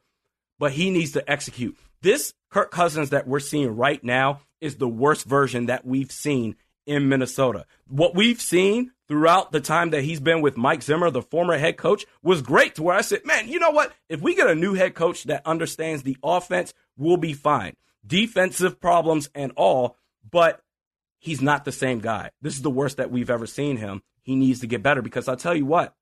[0.59, 1.77] But he needs to execute.
[2.03, 6.57] This Kirk Cousins that we're seeing right now is the worst version that we've seen
[6.87, 7.67] in Minnesota.
[7.89, 11.77] What we've seen throughout the time that he's been with Mike Zimmer, the former head
[11.77, 13.93] coach, was great to where I said, man, you know what?
[14.09, 17.77] If we get a new head coach that understands the offense, we'll be fine.
[18.07, 19.97] Defensive problems and all,
[20.29, 20.63] but
[21.19, 22.31] he's not the same guy.
[22.41, 24.03] This is the worst that we've ever seen him.
[24.23, 25.95] He needs to get better because I'll tell you what,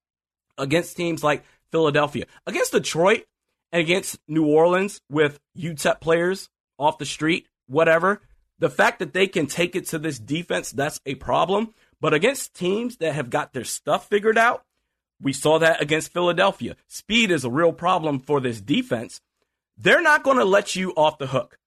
[0.57, 3.25] against teams like Philadelphia, against Detroit,
[3.73, 8.23] against New Orleans with UTEP players off the street, whatever,
[8.59, 11.75] the fact that they can take it to this defense, that's a problem.
[12.01, 14.65] But against teams that have got their stuff figured out,
[15.21, 16.77] we saw that against Philadelphia.
[16.87, 19.21] Speed is a real problem for this defense.
[19.77, 21.59] They're not going to let you off the hook.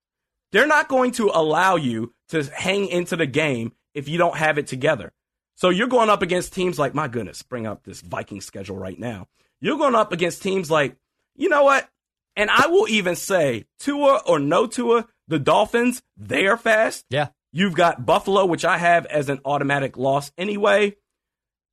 [0.51, 4.57] They're not going to allow you to hang into the game if you don't have
[4.57, 5.11] it together.
[5.55, 8.97] So you're going up against teams like, my goodness, bring up this Viking schedule right
[8.97, 9.27] now.
[9.59, 10.95] You're going up against teams like,
[11.35, 11.87] you know what?
[12.35, 17.05] And I will even say, Tua or no Tua, the Dolphins, they are fast.
[17.09, 17.29] Yeah.
[17.51, 20.95] You've got Buffalo, which I have as an automatic loss anyway.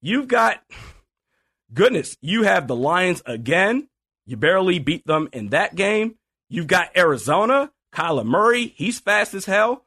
[0.01, 0.63] You've got,
[1.73, 3.89] goodness, you have the Lions again.
[4.27, 6.17] You barely beat them in that game.
[6.49, 9.85] You've got Arizona, Kyler Murray, he's fast as hell.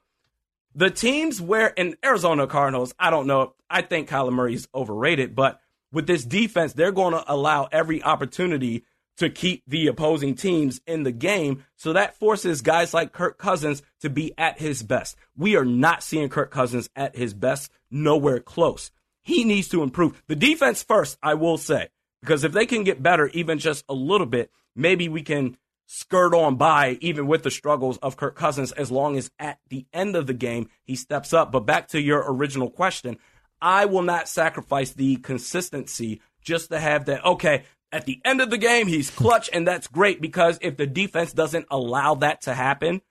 [0.73, 3.53] The teams where in Arizona Cardinals, I don't know.
[3.69, 5.59] I think Kyler Murray's overrated, but
[5.91, 8.85] with this defense, they're going to allow every opportunity
[9.17, 11.63] to keep the opposing teams in the game.
[11.75, 15.15] So that forces guys like Kirk Cousins to be at his best.
[15.35, 18.91] We are not seeing Kirk Cousins at his best, nowhere close.
[19.23, 20.21] He needs to improve.
[20.27, 21.89] The defense first, I will say,
[22.21, 26.33] because if they can get better even just a little bit, maybe we can skirt
[26.33, 30.15] on by even with the struggles of Kirk Cousins as long as at the end
[30.15, 31.51] of the game he steps up.
[31.51, 33.17] But back to your original question,
[33.61, 38.49] I will not sacrifice the consistency just to have that, okay, at the end of
[38.49, 42.53] the game, he's clutch, and that's great because if the defense doesn't allow that to
[42.53, 43.01] happen,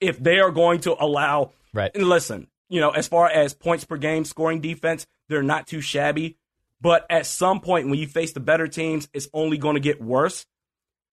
[0.00, 1.90] if they are going to allow, right?
[1.94, 5.80] And listen, you know, as far as points per game scoring defense, they're not too
[5.80, 6.36] shabby.
[6.80, 10.00] But at some point, when you face the better teams, it's only going to get
[10.00, 10.46] worse.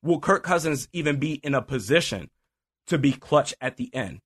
[0.03, 2.29] Will Kirk Cousins even be in a position
[2.87, 4.21] to be clutch at the end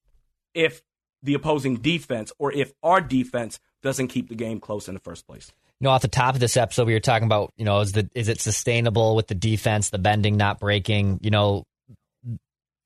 [0.53, 0.81] if
[1.23, 5.25] the opposing defense or if our defense doesn't keep the game close in the first
[5.25, 5.53] place?
[5.79, 7.93] You know, off the top of this episode, we were talking about, you know, is
[7.93, 11.19] the is it sustainable with the defense, the bending not breaking?
[11.21, 11.63] You know,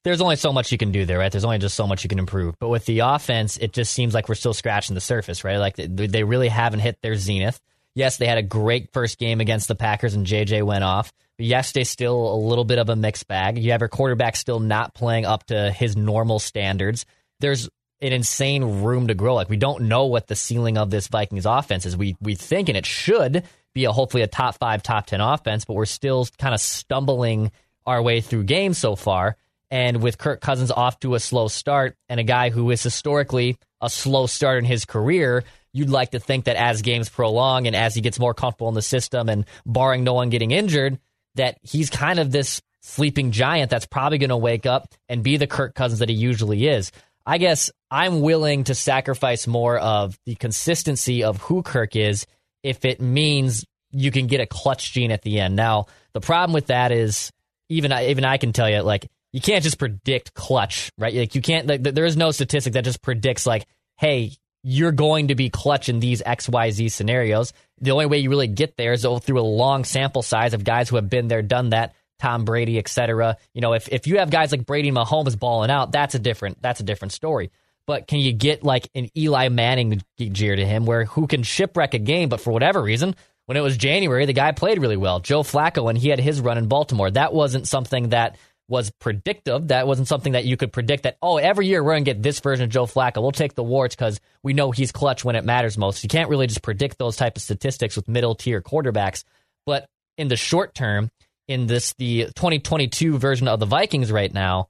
[0.03, 1.31] there's only so much you can do there, right?
[1.31, 2.55] There's only just so much you can improve.
[2.59, 5.57] But with the offense, it just seems like we're still scratching the surface, right?
[5.57, 7.59] Like they really haven't hit their zenith.
[7.95, 11.11] Yes, they had a great first game against the Packers and JJ went off.
[11.37, 13.57] But yesterday's still a little bit of a mixed bag.
[13.57, 17.05] You have your quarterback still not playing up to his normal standards.
[17.39, 17.69] There's
[18.03, 19.35] an insane room to grow.
[19.35, 21.97] Like we don't know what the ceiling of this Vikings offense is.
[21.97, 25.65] We we think and it should be a hopefully a top five, top ten offense,
[25.65, 27.51] but we're still kind of stumbling
[27.85, 29.37] our way through games so far.
[29.71, 33.57] And with Kirk Cousins off to a slow start and a guy who is historically
[33.81, 37.75] a slow start in his career, you'd like to think that as games prolong and
[37.75, 40.99] as he gets more comfortable in the system and barring no one getting injured,
[41.35, 45.37] that he's kind of this sleeping giant that's probably going to wake up and be
[45.37, 46.91] the Kirk Cousins that he usually is.
[47.25, 52.25] I guess I'm willing to sacrifice more of the consistency of who Kirk is
[52.63, 55.55] if it means you can get a clutch gene at the end.
[55.55, 57.31] Now, the problem with that is
[57.69, 61.13] even I, even I can tell you like you can't just predict clutch, right?
[61.13, 63.65] Like you can't like, there is no statistic that just predicts like,
[63.97, 64.31] hey,
[64.63, 67.53] you're going to be clutch in these XYZ scenarios.
[67.81, 70.89] The only way you really get there is through a long sample size of guys
[70.89, 73.37] who have been there, done that, Tom Brady, etc.
[73.53, 76.61] You know, if if you have guys like Brady Mahomes balling out, that's a different
[76.61, 77.51] that's a different story.
[77.85, 81.93] But can you get like an Eli Manning jeer to him, where who can shipwreck
[81.93, 85.19] a game, but for whatever reason, when it was January, the guy played really well.
[85.19, 88.37] Joe Flacco, when he had his run in Baltimore, that wasn't something that
[88.69, 89.67] was predictive.
[89.67, 92.23] That wasn't something that you could predict that, oh, every year we're going to get
[92.23, 93.21] this version of Joe Flacco.
[93.21, 96.03] We'll take the warts because we know he's clutch when it matters most.
[96.03, 99.25] You can't really just predict those type of statistics with middle tier quarterbacks.
[99.65, 101.09] But in the short term,
[101.47, 104.69] in this the 2022 version of the Vikings right now,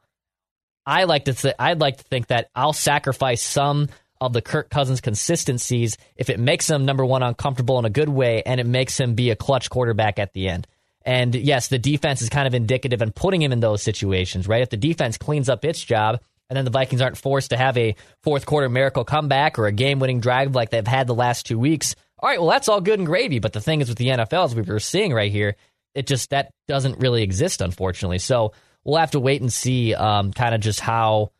[0.86, 4.70] I like to th- I'd like to think that I'll sacrifice some of the Kirk
[4.70, 8.66] Cousins consistencies if it makes him number one uncomfortable in a good way and it
[8.66, 10.68] makes him be a clutch quarterback at the end.
[11.06, 14.48] And yes, the defense is kind of indicative and in putting him in those situations,
[14.48, 14.62] right?
[14.62, 17.78] If the defense cleans up its job and then the Vikings aren't forced to have
[17.78, 21.46] a fourth quarter miracle comeback or a game winning drive like they've had the last
[21.46, 23.40] two weeks, all right, well, that's all good and gravy.
[23.40, 25.58] But the thing is with the NFL, as we were seeing right here,
[25.95, 28.19] it just that doesn't really exist, unfortunately.
[28.19, 28.53] So
[28.84, 31.32] we'll have to wait and see um, kind of just how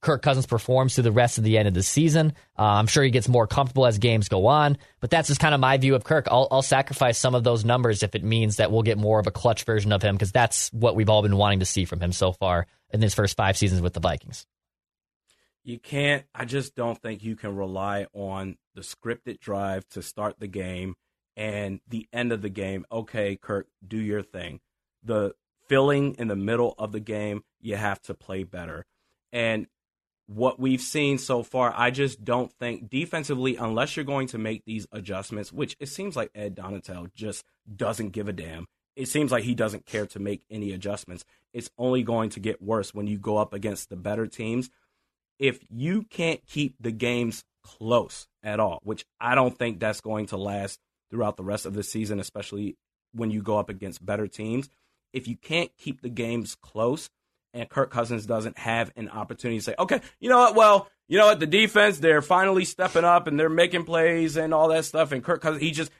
[0.00, 2.32] Kirk Cousins performs through the rest of the end of the season.
[2.58, 5.54] Uh, I'm sure he gets more comfortable as games go on, but that's just kind
[5.54, 6.26] of my view of Kirk.
[6.30, 9.26] I'll, I'll sacrifice some of those numbers if it means that we'll get more of
[9.26, 12.00] a clutch version of him because that's what we've all been wanting to see from
[12.00, 14.46] him so far in his first five seasons with the Vikings.
[15.64, 20.38] You can't, I just don't think you can rely on the scripted drive to start
[20.38, 20.94] the game
[21.36, 24.60] and the end of the game, okay, Kirk, do your thing.
[25.02, 25.34] The
[25.68, 28.84] filling in the middle of the game, you have to play better.
[29.32, 29.66] And
[30.26, 34.64] what we've seen so far, I just don't think defensively, unless you're going to make
[34.64, 37.44] these adjustments, which it seems like Ed Donatell just
[37.74, 38.66] doesn't give a damn.
[38.96, 41.24] It seems like he doesn't care to make any adjustments.
[41.52, 44.70] It's only going to get worse when you go up against the better teams.
[45.38, 50.26] If you can't keep the games close at all, which I don't think that's going
[50.26, 50.78] to last
[51.14, 52.76] throughout the rest of the season, especially
[53.12, 54.68] when you go up against better teams.
[55.12, 57.08] If you can't keep the games close
[57.52, 60.56] and Kirk Cousins doesn't have an opportunity to say, okay, you know what?
[60.56, 61.38] Well, you know what?
[61.38, 65.12] The defense, they're finally stepping up and they're making plays and all that stuff.
[65.12, 65.92] And Kirk Cousins, he just,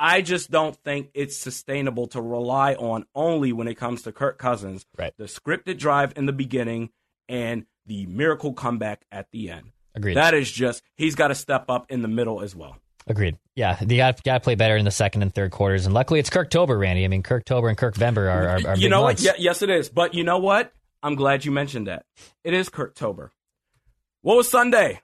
[0.00, 4.36] I just don't think it's sustainable to rely on only when it comes to Kirk
[4.36, 5.14] Cousins, right.
[5.16, 6.90] the scripted drive in the beginning
[7.28, 9.70] and the miracle comeback at the end.
[9.94, 10.16] Agreed.
[10.16, 12.78] That is just, he's got to step up in the middle as well.
[13.06, 13.38] Agreed.
[13.54, 16.18] Yeah, you got got to play better in the second and third quarters, and luckily
[16.18, 17.04] it's Kirktober, Randy.
[17.04, 19.20] I mean, Kirktober and Kirkvember are, are, are you know what?
[19.20, 19.88] Yeah, yes, it is.
[19.88, 20.72] But you know what?
[21.02, 22.04] I'm glad you mentioned that.
[22.42, 23.30] It is Kirktober.
[24.22, 25.00] What was Sunday?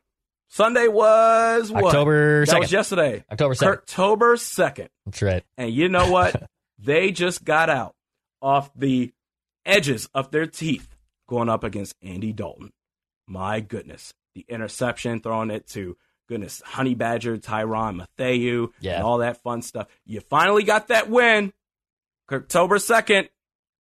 [0.49, 1.85] Sunday was what?
[1.85, 2.51] October 2nd.
[2.51, 3.25] That was yesterday.
[3.31, 3.73] October 2nd.
[3.73, 4.89] October 2nd.
[5.07, 5.45] That's right.
[5.57, 6.51] And you know what?
[6.79, 7.95] they just got out
[8.43, 9.13] off the
[9.65, 10.89] edges of their teeth
[11.29, 12.71] going up against Andy Dalton.
[13.27, 14.13] My goodness.
[14.35, 15.97] The interception, throwing it to
[16.29, 18.97] goodness, Honey Badger, Tyrann Mathieu, yeah.
[18.97, 19.89] and all that fun stuff.
[20.05, 21.53] You finally got that win,
[22.31, 23.29] October 2nd,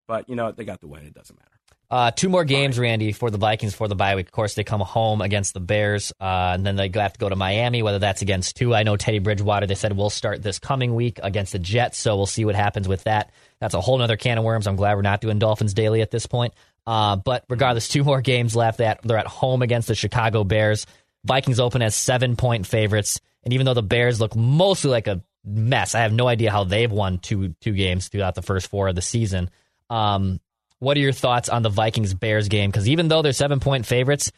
[0.08, 0.56] but you know what?
[0.56, 1.04] They got the win.
[1.04, 1.50] It doesn't matter.
[1.90, 4.26] Uh, two more games, Randy, for the Vikings for the bye week.
[4.26, 7.28] Of course, they come home against the Bears, uh, and then they have to go
[7.28, 8.72] to Miami, whether that's against two.
[8.72, 12.16] I know Teddy Bridgewater, they said, we'll start this coming week against the Jets, so
[12.16, 13.32] we'll see what happens with that.
[13.58, 14.68] That's a whole other can of worms.
[14.68, 16.54] I'm glad we're not doing Dolphins daily at this point.
[16.86, 18.78] Uh, but regardless, two more games left.
[18.78, 20.86] That they're at home against the Chicago Bears.
[21.24, 23.20] Vikings open as seven point favorites.
[23.42, 26.64] And even though the Bears look mostly like a mess, I have no idea how
[26.64, 29.50] they've won two two games throughout the first four of the season.
[29.88, 30.40] Um,
[30.78, 32.70] what are your thoughts on the Vikings Bears game?
[32.70, 34.32] Because even though they're seven point favorites,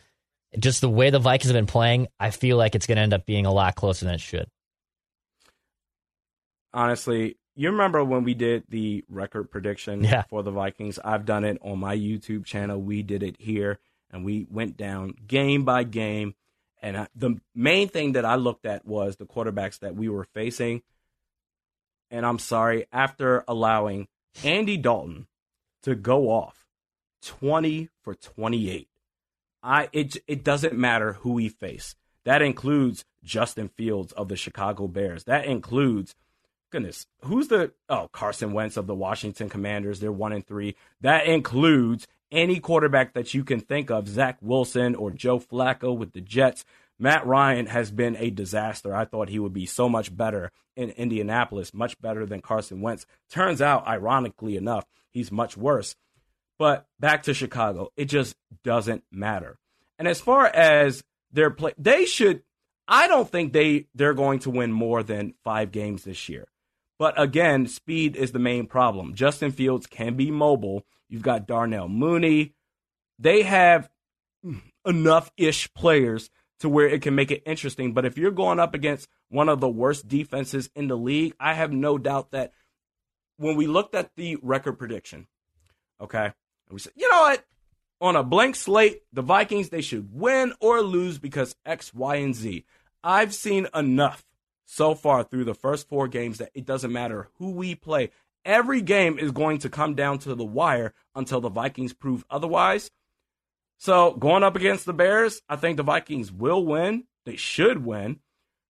[0.58, 3.14] just the way the Vikings have been playing, I feel like it's going to end
[3.14, 4.46] up being a lot closer than it should.
[6.74, 10.22] Honestly, you remember when we did the record prediction yeah.
[10.30, 10.98] for the Vikings?
[11.04, 12.80] I've done it on my YouTube channel.
[12.80, 13.78] We did it here,
[14.10, 16.34] and we went down game by game
[16.82, 20.24] and I, the main thing that I looked at was the quarterbacks that we were
[20.24, 20.82] facing.
[22.10, 24.08] And I'm sorry, after allowing
[24.42, 25.28] Andy Dalton
[25.84, 26.66] to go off
[27.22, 28.88] 20 for 28,
[29.62, 31.94] I it it doesn't matter who we face.
[32.24, 35.24] That includes Justin Fields of the Chicago Bears.
[35.24, 36.14] That includes
[36.70, 40.00] goodness, who's the oh Carson Wentz of the Washington Commanders?
[40.00, 40.74] They're one and three.
[41.00, 46.12] That includes any quarterback that you can think of, Zach Wilson or Joe Flacco with
[46.12, 46.64] the Jets.
[46.98, 48.94] Matt Ryan has been a disaster.
[48.94, 53.06] I thought he would be so much better in Indianapolis, much better than Carson Wentz.
[53.30, 55.96] Turns out, ironically enough, he's much worse.
[56.58, 59.58] But back to Chicago, it just doesn't matter.
[59.98, 61.02] And as far as
[61.32, 62.42] their play, they should.
[62.86, 66.46] I don't think they they're going to win more than five games this year.
[66.98, 69.14] But again, speed is the main problem.
[69.14, 70.84] Justin Fields can be mobile.
[71.12, 72.54] You've got Darnell Mooney.
[73.18, 73.90] They have
[74.86, 77.92] enough ish players to where it can make it interesting.
[77.92, 81.52] But if you're going up against one of the worst defenses in the league, I
[81.52, 82.54] have no doubt that
[83.36, 85.26] when we looked at the record prediction,
[86.00, 86.32] okay,
[86.70, 87.44] we said, you know what?
[88.00, 92.34] On a blank slate, the Vikings, they should win or lose because X, Y, and
[92.34, 92.64] Z.
[93.04, 94.24] I've seen enough
[94.64, 98.10] so far through the first four games that it doesn't matter who we play.
[98.44, 102.90] Every game is going to come down to the wire until the Vikings prove otherwise.
[103.78, 107.04] So going up against the Bears, I think the Vikings will win.
[107.24, 108.20] They should win.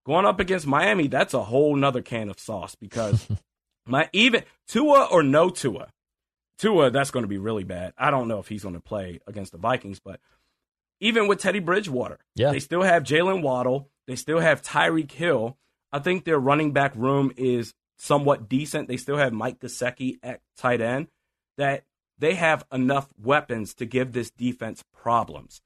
[0.04, 3.28] Going up against Miami, that's a whole nother can of sauce because
[3.86, 5.88] my even Tua or no Tua,
[6.58, 7.92] Tua, that's going to be really bad.
[7.96, 10.20] I don't know if he's going to play against the Vikings, but
[11.00, 12.50] even with Teddy Bridgewater, yeah.
[12.50, 15.56] they still have Jaylen Waddle, they still have Tyreek Hill,
[15.92, 18.88] I think their running back room is somewhat decent.
[18.88, 21.06] They still have Mike Gesicki at tight end.
[21.56, 21.84] That
[22.18, 25.60] they have enough weapons to give this defense problems.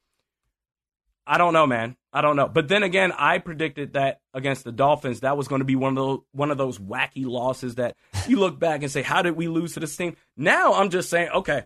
[1.26, 1.96] I don't know, man.
[2.12, 2.46] I don't know.
[2.46, 5.92] But then again, I predicted that against the Dolphins, that was going to be one
[5.92, 7.96] of those one of those wacky losses that
[8.28, 11.10] you look back and say, "How did we lose to this team?" Now I'm just
[11.10, 11.64] saying, okay,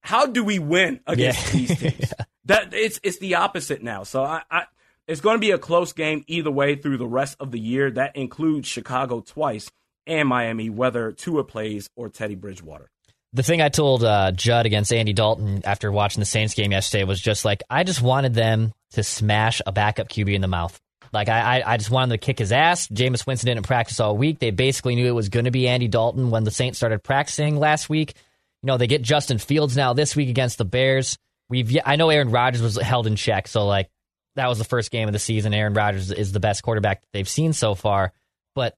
[0.00, 1.52] how do we win against yeah.
[1.52, 1.94] these teams?
[2.00, 2.24] yeah.
[2.46, 4.04] That it's it's the opposite now.
[4.04, 4.64] So I, I
[5.06, 7.90] it's going to be a close game either way through the rest of the year.
[7.90, 9.70] That includes Chicago twice
[10.06, 12.90] and Miami, whether Tua plays or Teddy Bridgewater.
[13.32, 17.04] The thing I told uh, Judd against Andy Dalton after watching the Saints game yesterday
[17.04, 20.80] was just like, I just wanted them to smash a backup QB in the mouth.
[21.12, 22.88] Like, I, I just wanted to kick his ass.
[22.88, 24.38] Jameis Winston didn't practice all week.
[24.38, 27.58] They basically knew it was going to be Andy Dalton when the Saints started practicing
[27.58, 28.14] last week.
[28.62, 31.18] You know, they get Justin Fields now this week against the Bears.
[31.48, 33.88] We've I know Aaron Rodgers was held in check, so like
[34.34, 35.54] that was the first game of the season.
[35.54, 38.12] Aaron Rodgers is the best quarterback they've seen so far.
[38.54, 38.74] But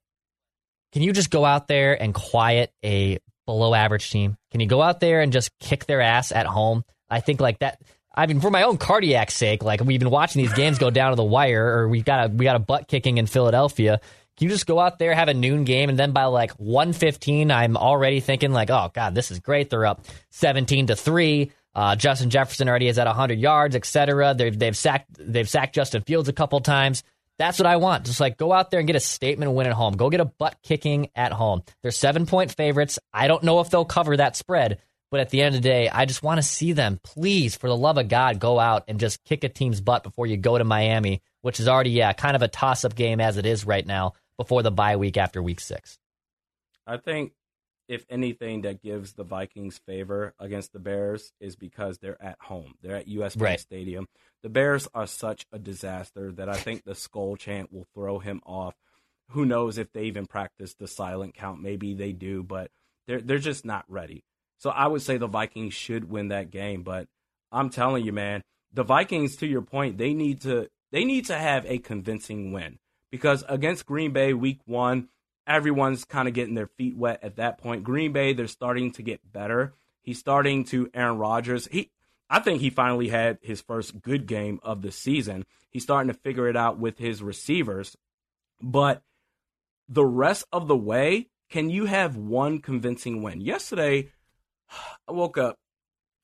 [0.92, 4.36] can you just go out there and quiet a below average team?
[4.50, 6.84] Can you go out there and just kick their ass at home?
[7.08, 7.80] I think like that.
[8.14, 11.10] I mean, for my own cardiac sake, like we've been watching these games go down
[11.10, 14.00] to the wire, or we got a we got a butt kicking in Philadelphia.
[14.36, 17.50] Can you just go out there, have a noon game, and then by like 115,
[17.50, 19.70] I'm already thinking like, oh god, this is great.
[19.70, 21.52] They're up 17 to three.
[21.74, 24.34] Uh, Justin Jefferson already is at 100 yards, etc.
[24.34, 27.04] They've they've sacked they've sacked Justin Fields a couple times.
[27.38, 28.04] That's what I want.
[28.04, 29.96] Just like go out there and get a statement win at home.
[29.96, 31.62] Go get a butt kicking at home.
[31.82, 32.98] They're seven point favorites.
[33.12, 34.78] I don't know if they'll cover that spread,
[35.10, 36.98] but at the end of the day, I just want to see them.
[37.02, 40.26] Please, for the love of God, go out and just kick a team's butt before
[40.26, 43.36] you go to Miami, which is already yeah kind of a toss up game as
[43.36, 45.98] it is right now before the bye week after week six.
[46.86, 47.32] I think
[47.88, 52.74] if anything that gives the Vikings favor against the Bears is because they're at home.
[52.82, 53.60] They're at US Bank right.
[53.60, 54.06] Stadium.
[54.42, 58.40] The Bears are such a disaster that I think the skull chant will throw him
[58.44, 58.74] off.
[59.30, 61.62] Who knows if they even practice the silent count?
[61.62, 62.70] Maybe they do, but
[63.06, 64.24] they're they're just not ready.
[64.58, 67.08] So I would say the Vikings should win that game, but
[67.50, 71.38] I'm telling you, man, the Vikings to your point, they need to they need to
[71.38, 72.78] have a convincing win
[73.10, 75.08] because against Green Bay week 1
[75.48, 77.82] everyone's kind of getting their feet wet at that point.
[77.82, 79.74] Green Bay, they're starting to get better.
[80.02, 81.66] He's starting to Aaron Rodgers.
[81.66, 81.90] He
[82.30, 85.46] I think he finally had his first good game of the season.
[85.70, 87.96] He's starting to figure it out with his receivers.
[88.60, 89.02] But
[89.88, 93.40] the rest of the way, can you have one convincing win?
[93.40, 94.10] Yesterday,
[95.08, 95.58] I woke up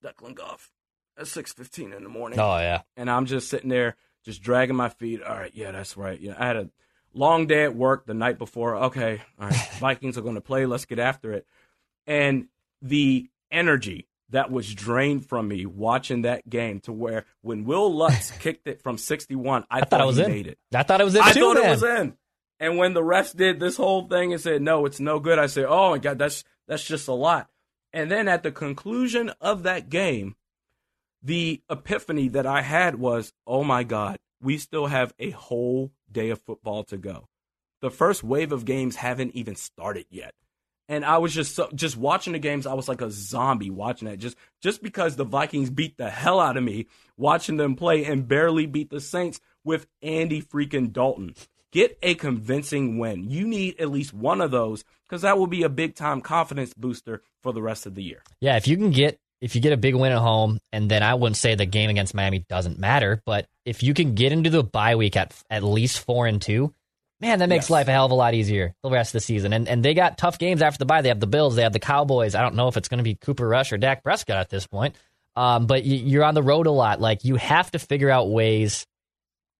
[0.04, 0.70] Declan Goff
[1.16, 2.38] at 6:15 in the morning.
[2.38, 2.82] Oh yeah.
[2.96, 5.22] And I'm just sitting there just dragging my feet.
[5.22, 6.20] All right, yeah, that's right.
[6.20, 6.70] Yeah, I had a
[7.14, 8.76] long day at work the night before.
[8.76, 10.66] Okay, all right, Vikings are going to play.
[10.66, 11.46] Let's get after it.
[12.06, 12.48] And
[12.82, 18.30] the energy that was drained from me watching that game to where when Wil Lutz
[18.38, 20.30] kicked it from 61, I, I thought, thought, it was in.
[20.30, 20.58] made it.
[20.74, 21.66] I thought it was in I too, thought man.
[21.66, 22.16] it was in.
[22.60, 25.46] And when the refs did this whole thing and said, no, it's no good, I
[25.46, 27.48] said, oh my God, that's, that's just a lot.
[27.92, 30.36] And then at the conclusion of that game,
[31.22, 36.30] the epiphany that I had was, oh my God, we still have a whole day
[36.30, 37.28] of football to go.
[37.82, 40.32] The first wave of games haven't even started yet.
[40.88, 42.66] And I was just so, just watching the games.
[42.66, 44.18] I was like a zombie watching that.
[44.18, 46.86] Just just because the Vikings beat the hell out of me
[47.16, 51.34] watching them play and barely beat the Saints with Andy freaking Dalton.
[51.72, 53.30] Get a convincing win.
[53.30, 56.72] You need at least one of those because that will be a big time confidence
[56.74, 58.22] booster for the rest of the year.
[58.40, 61.02] Yeah, if you can get if you get a big win at home, and then
[61.02, 64.48] I wouldn't say the game against Miami doesn't matter, but if you can get into
[64.48, 66.72] the bye week at at least four and two,
[67.20, 67.70] man, that makes yes.
[67.70, 69.52] life a hell of a lot easier the rest of the season.
[69.52, 71.02] And and they got tough games after the bye.
[71.02, 72.34] They have the Bills, they have the Cowboys.
[72.34, 74.66] I don't know if it's going to be Cooper Rush or Dak Prescott at this
[74.66, 74.96] point,
[75.36, 77.02] um, but you're on the road a lot.
[77.02, 78.86] Like you have to figure out ways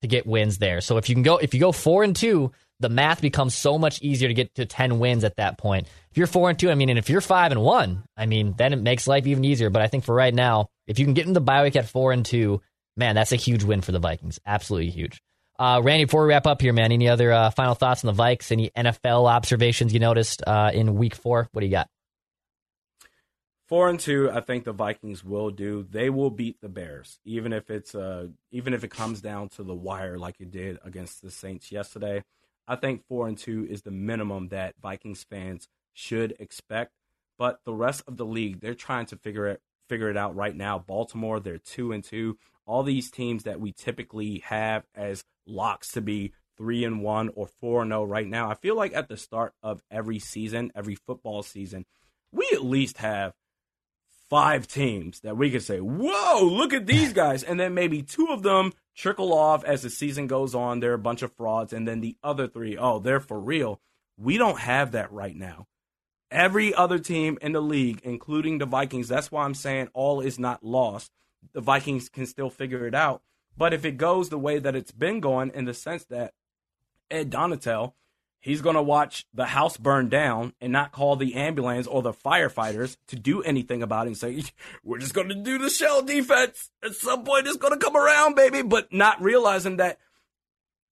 [0.01, 0.81] to get wins there.
[0.81, 2.53] So if you can go if you go four and two,
[2.85, 5.87] the math becomes so much easier to get to ten wins at that point.
[6.11, 8.55] If you're four and two, I mean, and if you're five and one, I mean,
[8.59, 9.71] then it makes life even easier.
[9.71, 11.89] But I think for right now, if you can get in the bye week at
[11.89, 12.61] four and two,
[12.95, 14.39] man, that's a huge win for the Vikings.
[14.45, 15.23] Absolutely huge.
[15.59, 18.23] Uh, Randy, before we wrap up here, man, any other uh, final thoughts on the
[18.23, 18.53] Vikes?
[18.53, 21.49] Any NFL observations you noticed uh, in Week Four?
[21.53, 21.89] What do you got?
[23.67, 25.87] Four and two, I think the Vikings will do.
[25.91, 29.63] They will beat the Bears, even if it's uh, even if it comes down to
[29.63, 32.23] the wire, like it did against the Saints yesterday.
[32.67, 36.93] I think four and two is the minimum that Vikings fans should expect.
[37.39, 40.57] But the rest of the league, they're trying to figure it figure it out right
[40.57, 40.79] now.
[40.79, 42.39] Baltimore, they're two and two.
[42.67, 47.49] All these teams that we typically have as locks to be three and one or
[47.61, 48.51] four and zero oh right now.
[48.51, 51.85] I feel like at the start of every season, every football season,
[52.33, 53.35] we at least have
[54.31, 58.29] five teams that we could say, "Whoa, look at these guys," and then maybe two
[58.31, 60.81] of them trickle off as the season goes on.
[60.81, 63.81] They're a bunch of frauds, and then the other three, oh, they're for real.
[64.17, 65.67] We don't have that right now.
[66.31, 70.39] Every other team in the league, including the Vikings, that's why I'm saying all is
[70.39, 71.13] not lost.
[71.53, 73.23] The Vikings can still figure it out.
[73.57, 76.33] But if it goes the way that it's been going, in the sense that
[77.11, 77.93] Ed Donatell,
[78.45, 82.13] he's going to watch the house burn down and not call the ambulance or the
[82.13, 84.45] firefighters to do anything about it and say,
[84.85, 86.71] we're just going to do the shell defense.
[86.85, 88.61] At some point, it's going to come around, baby.
[88.61, 89.99] But not realizing that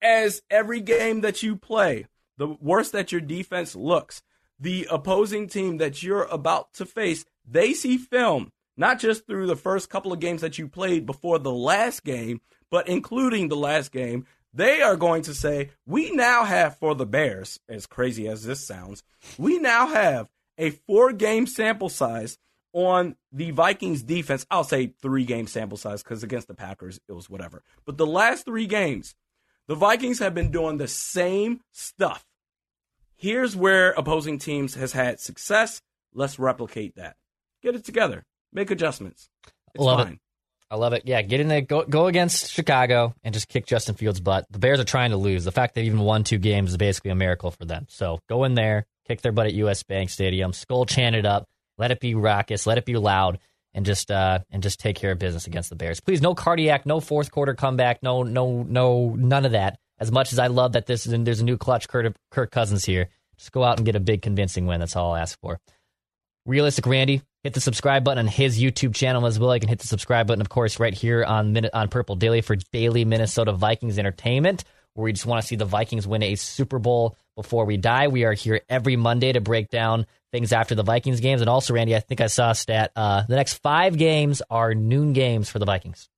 [0.01, 2.07] as every game that you play,
[2.39, 4.23] the worse that your defense looks,
[4.59, 9.57] the opposing team that you're about to face, they see film, not just through the
[9.57, 12.41] first couple of games that you played before the last game,
[12.71, 14.25] but including the last game.
[14.55, 18.67] They are going to say, we now have for the Bears, as crazy as this
[18.67, 19.03] sounds,
[19.39, 20.29] we now have
[20.59, 22.39] a four game sample size
[22.75, 24.47] on the Vikings defense.
[24.51, 27.63] I'll say three game sample size because against the Packers, it was whatever.
[27.87, 29.15] But the last three games,
[29.69, 32.25] the Vikings have been doing the same stuff
[33.23, 35.81] here's where opposing teams has had success.
[36.13, 37.17] Let's replicate that.
[37.63, 38.25] Get it together.
[38.53, 39.31] Make adjustments.
[39.75, 40.15] It's love fine.
[40.15, 40.19] it.
[40.73, 41.03] I love it.
[41.05, 44.47] Yeah, get in there, go go against Chicago, and just kick Justin Fields' butt.
[44.51, 45.45] The Bears are trying to lose.
[45.45, 47.85] The fact they even won two games is basically a miracle for them.
[47.91, 49.83] So go in there, kick their butt at U.S.
[49.83, 51.47] Bank Stadium, skull chant it up,
[51.77, 53.39] let it be raucous, let it be loud,
[53.75, 56.01] and just uh and just take care of business against the Bears.
[56.01, 59.79] Please, no cardiac, no fourth quarter comeback, no no no none of that.
[59.99, 62.87] As much as I love that this is there's a new clutch Kirk, Kirk Cousins
[62.87, 64.81] here, just go out and get a big convincing win.
[64.81, 65.61] That's all I'll ask for.
[66.47, 69.55] Realistic Randy, hit the subscribe button on his YouTube channel as well.
[69.55, 72.57] You can hit the subscribe button, of course, right here on on Purple Daily for
[72.73, 74.65] daily Minnesota Vikings entertainment,
[74.95, 78.09] where we just want to see the Vikings win a Super Bowl before we die.
[78.09, 81.41] We are here every Monday to break down things after the Vikings games.
[81.41, 82.93] And also, Randy, I think I saw a stat.
[82.95, 86.09] Uh, the next five games are noon games for the Vikings.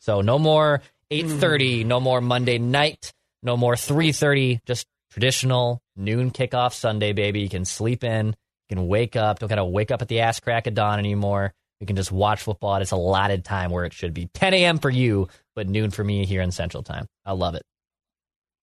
[0.00, 3.12] So no more 8.30, no more Monday night,
[3.42, 7.40] no more 3.30, just traditional noon kickoff Sunday, baby.
[7.40, 8.36] You can sleep in,
[8.68, 9.38] you can wake up.
[9.38, 11.54] Don't gotta wake up at the ass crack of dawn anymore.
[11.80, 14.78] You can just watch football at its allotted time where it should be 10 a.m.
[14.78, 17.06] for you, but noon for me here in Central Time.
[17.24, 17.62] I love it.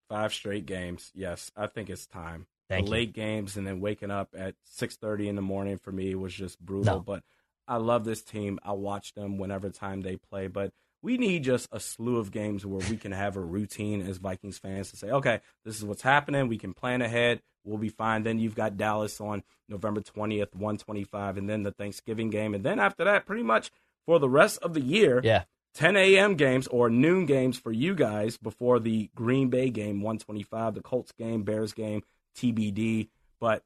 [0.09, 1.11] Five straight games.
[1.15, 2.47] Yes, I think it's time.
[2.69, 2.93] Thank the you.
[2.93, 6.59] late games and then waking up at 6:30 in the morning for me was just
[6.59, 6.97] brutal.
[6.97, 7.01] No.
[7.01, 7.23] But
[7.69, 8.59] I love this team.
[8.63, 10.49] I watch them whenever time they play.
[10.49, 14.17] But we need just a slew of games where we can have a routine as
[14.17, 16.49] Vikings fans to say, okay, this is what's happening.
[16.49, 17.43] We can plan ahead.
[17.65, 18.23] We'll be fine.
[18.23, 22.55] Then you've got Dallas on November 20th, 125, and then the Thanksgiving game.
[22.55, 23.71] And then after that, pretty much
[24.07, 25.45] for the rest of the year, Yeah.
[25.75, 26.37] 10 a.m.
[26.37, 31.11] games or noon games for you guys before the Green Bay game, 125, the Colts
[31.19, 32.03] game, Bears game,
[32.37, 33.09] TBD.
[33.41, 33.63] But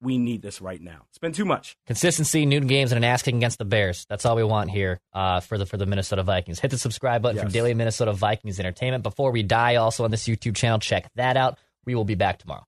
[0.00, 1.02] we need this right now.
[1.10, 1.76] It's been too much.
[1.86, 4.04] Consistency, noon games, and an ass kicking against the Bears.
[4.08, 6.58] That's all we want here uh, for the for the Minnesota Vikings.
[6.60, 9.02] Hit the subscribe button for Daily Minnesota Vikings Entertainment.
[9.04, 11.58] Before we die, also on this YouTube channel, check that out.
[11.86, 12.66] We will be back tomorrow.